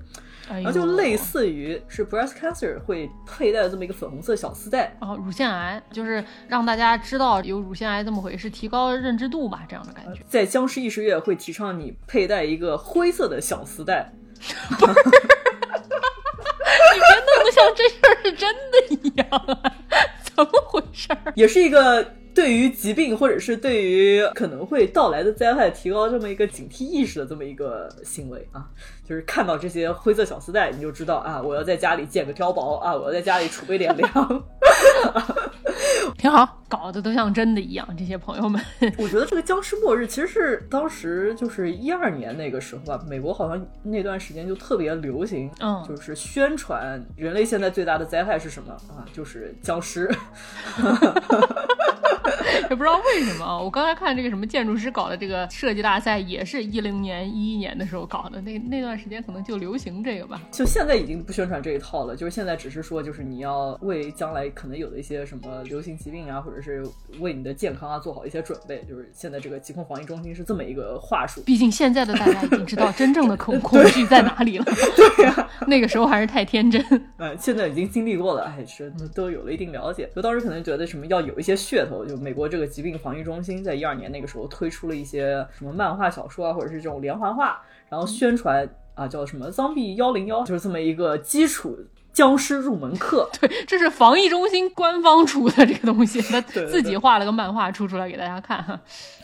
[0.49, 10.22] 然后就类似于是 breast cancer 会佩戴的这么一个粉红色小丝带，哦，乳腺癌就是让大家知道有乳腺癌这么回事，提高认知度吧，这样的感觉。
[10.26, 14.14] 在僵尸意识月会提倡你佩戴一个灰色的小丝带，
[16.93, 19.74] 你别弄得像这事儿是真的一样啊！
[20.36, 21.34] 怎么回事儿？
[21.36, 22.03] 也是一个
[22.34, 28.65] 对于疾病或者是对于可能会到来的灾害提高这么一个警惕意识的这么一个行为啊。
[29.07, 34.43] 就是看到这些灰色小丝带，你就知道啊，我要在家里建个碉堡啊，我要在家里储备点粮。？”
[36.28, 36.61] 挺好。
[36.67, 38.61] 搞得都像真的一样，这些朋友们。
[38.97, 49.07] 我觉得这个僵尸末日其实是当时就是一二年那个时候吧，美国好像那段时间就特别流行，嗯就是宣传人类现在最大的灾害是什么啊？
[49.13, 50.13] 就是僵尸。
[52.70, 60.41] 也不知道为什么啊，我刚才看这个什么建筑师搞的这个设计大赛，也是一零年、一一年的时候搞的，那那段时间可能就流行这个吧。
[60.52, 66.84] 就现在已经不宣传这一套了，就是现在只是说，就是你要为将来可能有的一些什么流行疾病啊，或者是
[67.20, 68.84] 为你的健康啊做好一些准备。
[68.88, 71.41] 就是现在这个疾控防疫中心是这么一个话术。
[71.45, 74.66] 毕竟现在的大家已经知道 真正的恐恐惧在哪里了。
[74.95, 76.84] 对呀、 那个时候还是太天真。
[77.18, 80.10] 嗯，现在已经经历过了，哎，是都有了一定了解。
[80.16, 87.60] 就当时可能觉得什么要有一些噱头，就美国这个疾病防御中心在一二年那个时候推出了一些什么漫画小说啊，或者是这种连环画，
[87.90, 91.76] 然后宣传啊，叫什么《Zombie 幺零幺》，就是这么一个基础
[92.18, 93.30] 僵尸入门课。
[93.39, 98.80] 对这是防疫中心官方出的这个东西，他自己画了个漫画出出来给大家看哈。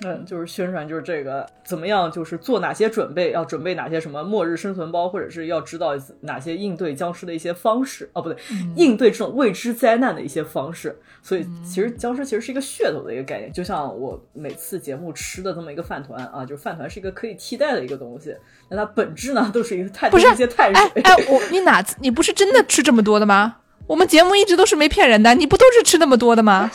[0.06, 8.08] 嗯，就是宣传就是这个怎么样，就是做哪些准备，要准备哪些什么末日生存包，或者是要知道哪些应对僵尸的一些方式。
[8.14, 8.38] 哦，不对，
[8.76, 10.96] 应对这种未知灾难的一些方式。
[11.24, 21.02] 所以其实僵尸其实是一个噱头的一个概念，就像我每次节目吃的这么一个饭团啊，就是饭团是一个可以替代的一个东西，那它本质呢都是一个碳不是一些碳水。
[21.02, 23.58] 哎哎，我你哪次你不是真的吃这么多的吗？
[23.86, 26.72] 我们节目一直都是没骗人的，你不都是吃那么多的吗？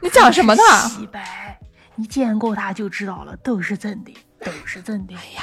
[0.00, 0.62] 你讲什么呢？
[0.88, 1.58] 洗白，
[1.96, 5.14] 你见过他就知道了，都是真的，都是真的。
[5.14, 5.42] 哎呀，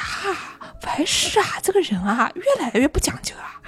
[0.82, 3.62] 白石啊，这个人啊，越来越不讲究啊。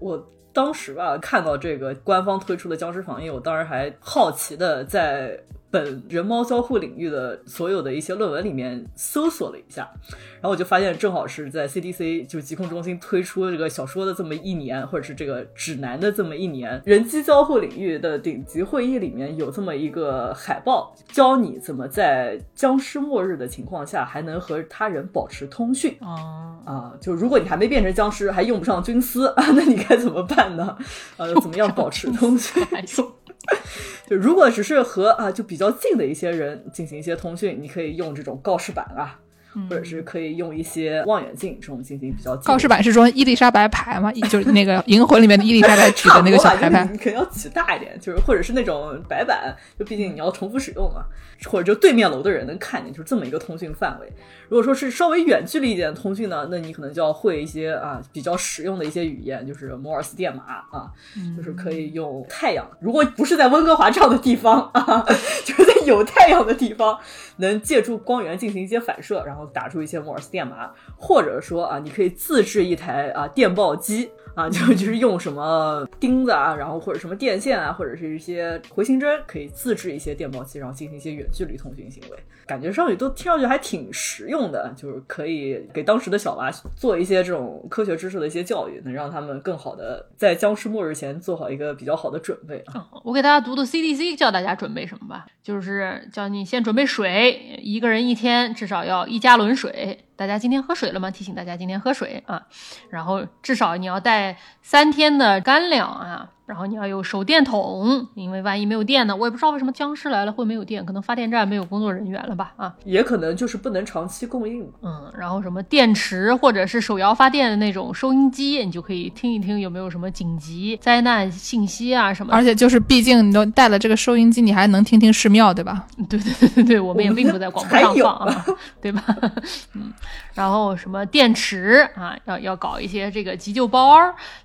[0.00, 0.20] 我
[0.52, 5.38] 当时吧看到这个官方推出的僵尸防疫，我当时还好奇的在
[5.72, 9.90] 本人猫交互领域的所有的一些论文里面搜索了一下，
[10.34, 25.96] 然后我就发现正好是在 CDC 就是疾控中心推出这个小说的这么一年，或者是这个指南的这么一年，人机交互领域的顶级会议里面有这么一个海报，教你怎么在僵尸末日的情况下还能和他人保持通讯。
[26.02, 30.76] 哦，啊，就如果你还没变成僵尸，还用不上军丝啊， 那你该怎么办呢？
[31.16, 32.62] 呃，怎么样保持通讯？
[34.06, 39.20] 就如果只是和啊就比较近的一些人进行一些通讯，你可以用这种告示板啊，
[39.68, 44.12] 或者是可以用一些望远镜这种进行比较告示板是说伊丽莎白牌吗？
[44.30, 46.88] 就是那个《银魂》里面的伊丽莎白举的那个小牌 牌。
[46.90, 51.04] 你肯定要举大一点，就是或者是那种白板，就毕竟你要重复使用嘛，
[51.46, 54.12] 或者就对面楼的人能看见，就是这么一个通讯范围。
[54.48, 60.90] 如果说是稍微远距离一点的通讯呢，那你可能就要会一些啊比较实用的一些语言，就是摩尔斯电码啊，
[61.36, 62.66] 就是可以用太阳。
[62.80, 65.04] 如果不是在温哥华这样的地方啊，
[65.44, 66.98] 就是在有太阳的地方，
[67.36, 74.10] 能借助光源进行一些反射，然后打出一些摩尔斯电码，或者说啊，你可以自制一台啊电报机。
[74.34, 82.18] 啊，就就是用什么钉子啊，然后或者什么电线啊，或者是一些回形针，可以自制一些电报机，然后进行一些远距离通讯行为。
[82.52, 92.86] 感觉上去都听上去还挺实用的，就是可以给当时的小娃做一些这种科学知识的一些教育，能让他们更好的在僵尸末日前做好一个比较好的准备啊。
[93.04, 100.04] 我给大家读读 CDC 教大家准备什么吧，就是叫你先准备水，一个人一天至少要一加仑水。
[100.14, 101.10] 大家今天喝水了吗？
[101.10, 102.42] 提醒大家今天喝水啊。
[102.90, 106.31] 然后至少你要带三天的干粮啊。
[106.52, 112.52] 然后你要有手电筒，因为万一没有电呢，我也不知道为什么僵尸来了会没有电，可能发电站没有工作人员了吧？
[112.58, 114.70] 啊，也可能就是不能长期供应。
[114.82, 122.34] 嗯，然后什么电池或者是手摇发电的那种收音机，你就可以听一听有没有什么紧急灾难信息啊什么。
[122.34, 125.86] 而且就是，毕竟你都带了这个收音机，你还能听听寺庙，对吧？
[126.10, 128.44] 对对对对对，我们也并不在广播上放啊，
[128.82, 129.02] 对吧？
[129.72, 129.90] 嗯，
[130.34, 133.96] 然后什么电池啊，要要搞一些这个急救包，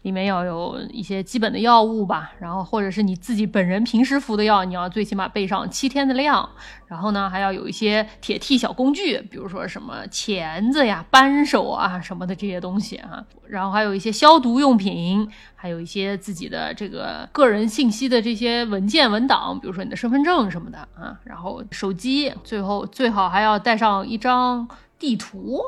[0.03, 6.49] 里面要有一些基本的药物吧，然后或者是你自己本人平时服的药，你要最起码备上七天的量。
[6.87, 24.65] 然后呢，还要有一些铁剔小工具，比如说什么钳子呀、扳手啊什么的这些东西啊，然后还有一些消毒用品，还有一些自己的这个个人信息的这些文件文档，比如说你的身份证什么的啊，然后手机，最后最好还要带上一张
[24.97, 25.61] 地图。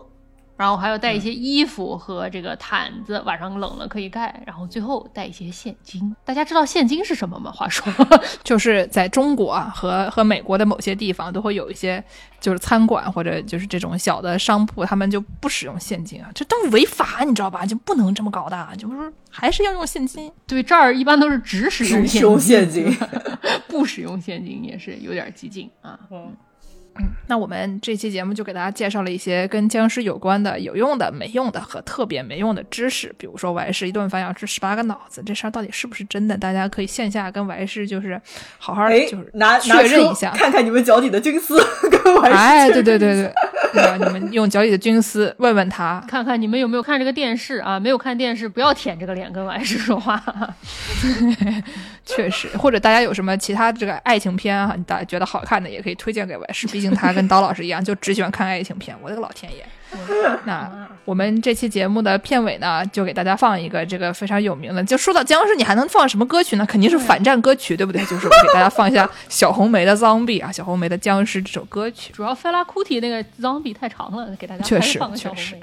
[0.60, 4.44] 然后还要带一些衣服和这个毯子，晚上冷了可以盖。
[4.46, 6.14] 然后最后带一些现金。
[6.26, 7.50] 大家知道现金是什么吗？
[7.50, 7.90] 话说，
[8.44, 12.04] 就是在中国啊和和美国的某些地方都会有一些，
[12.42, 17.66] 就是餐馆或者就是这种小的商铺，他们就不使用现金啊，这都违法，你知道吧？
[17.66, 20.30] 就不能这么搞的，就是还是要用现金。
[20.46, 22.98] 对这儿一般都是只使用只用现现金，
[23.70, 25.98] 不使用现金也是有点激进啊。
[26.12, 26.36] 嗯，
[27.28, 36.38] 那我们这期节目就给大家介绍了一些跟僵尸有关的有用的、没用的和特别没用的知识，比如说王师一顿饭要吃十八个脑子，这事儿到底是不是真的？
[36.38, 38.20] 大家可以线下跟王师就是
[38.58, 40.32] 好好哎就是，拿确认一下。
[40.32, 43.34] 看看你们脚底的菌丝，跟完哎，事对对对对，
[43.74, 43.98] 对？
[44.00, 47.80] 你们用脚底的菌丝问问他，看看你们有没有看这个电视啊？
[47.80, 50.22] 没有看电视，不要舔这个脸跟王师说话。
[52.06, 56.46] 确实，或者大家有什么其他这个爱情片啊，大家觉得好看的也可以推荐给我。
[56.54, 58.96] 是，毕竟他跟刀老师一样，就只喜欢看爱情片。
[59.02, 59.66] 我的个老天爷！
[60.46, 64.84] 那我们这期节目的片尾呢，就给大家放一个这个非常有名的。
[64.84, 66.66] 就说到僵尸，你还能放什么歌曲呢？
[66.66, 68.00] 肯定是反战歌曲，对不对？
[68.06, 75.58] 就是我给大家放一下小红梅的《Zombie》啊，小红梅的《僵尸》这首歌曲，主要费拉库提那个 zombie 太长了，给大家确实确实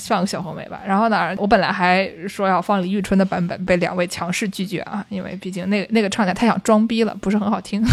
[0.00, 0.80] 放个小红梅吧。
[0.86, 7.84] 然后呢，我本来还说要放李宇春的版本，被两位强势拒绝啊，因为毕竟那个那个唱起来太想装逼了，不是很好听。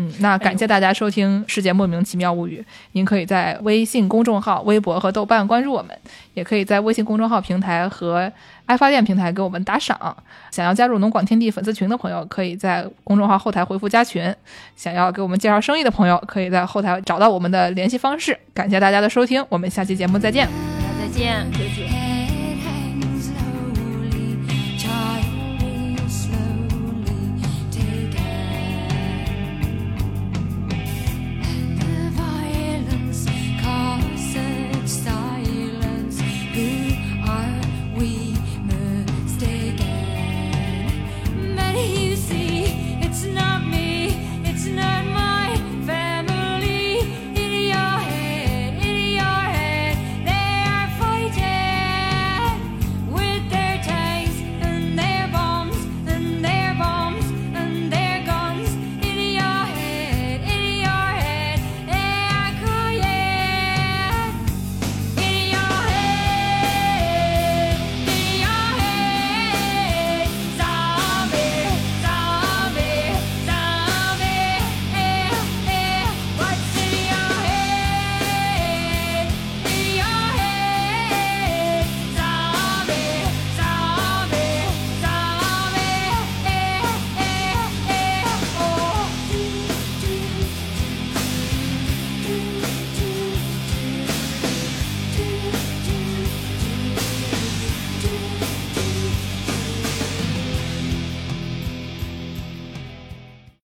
[0.00, 2.60] 嗯，那感谢大家收听《世界莫名其妙物语》。
[2.92, 5.98] 您可以在微信公众号、微博和豆瓣关注我们，
[6.34, 8.32] 也可以在微信公众号平台和
[8.66, 10.16] 爱发电平台给我们打赏。
[10.52, 14.32] 想要加入农广天地粉丝群的朋友，可以在公众号后台回复“加群”。
[14.76, 18.38] 想要给我们介绍生意的朋友，可以在后台找到我们的联系方式。
[18.54, 20.46] 感谢大家的收听，我们下期节目再见。
[21.00, 21.44] 再见。
[21.52, 21.97] 再见。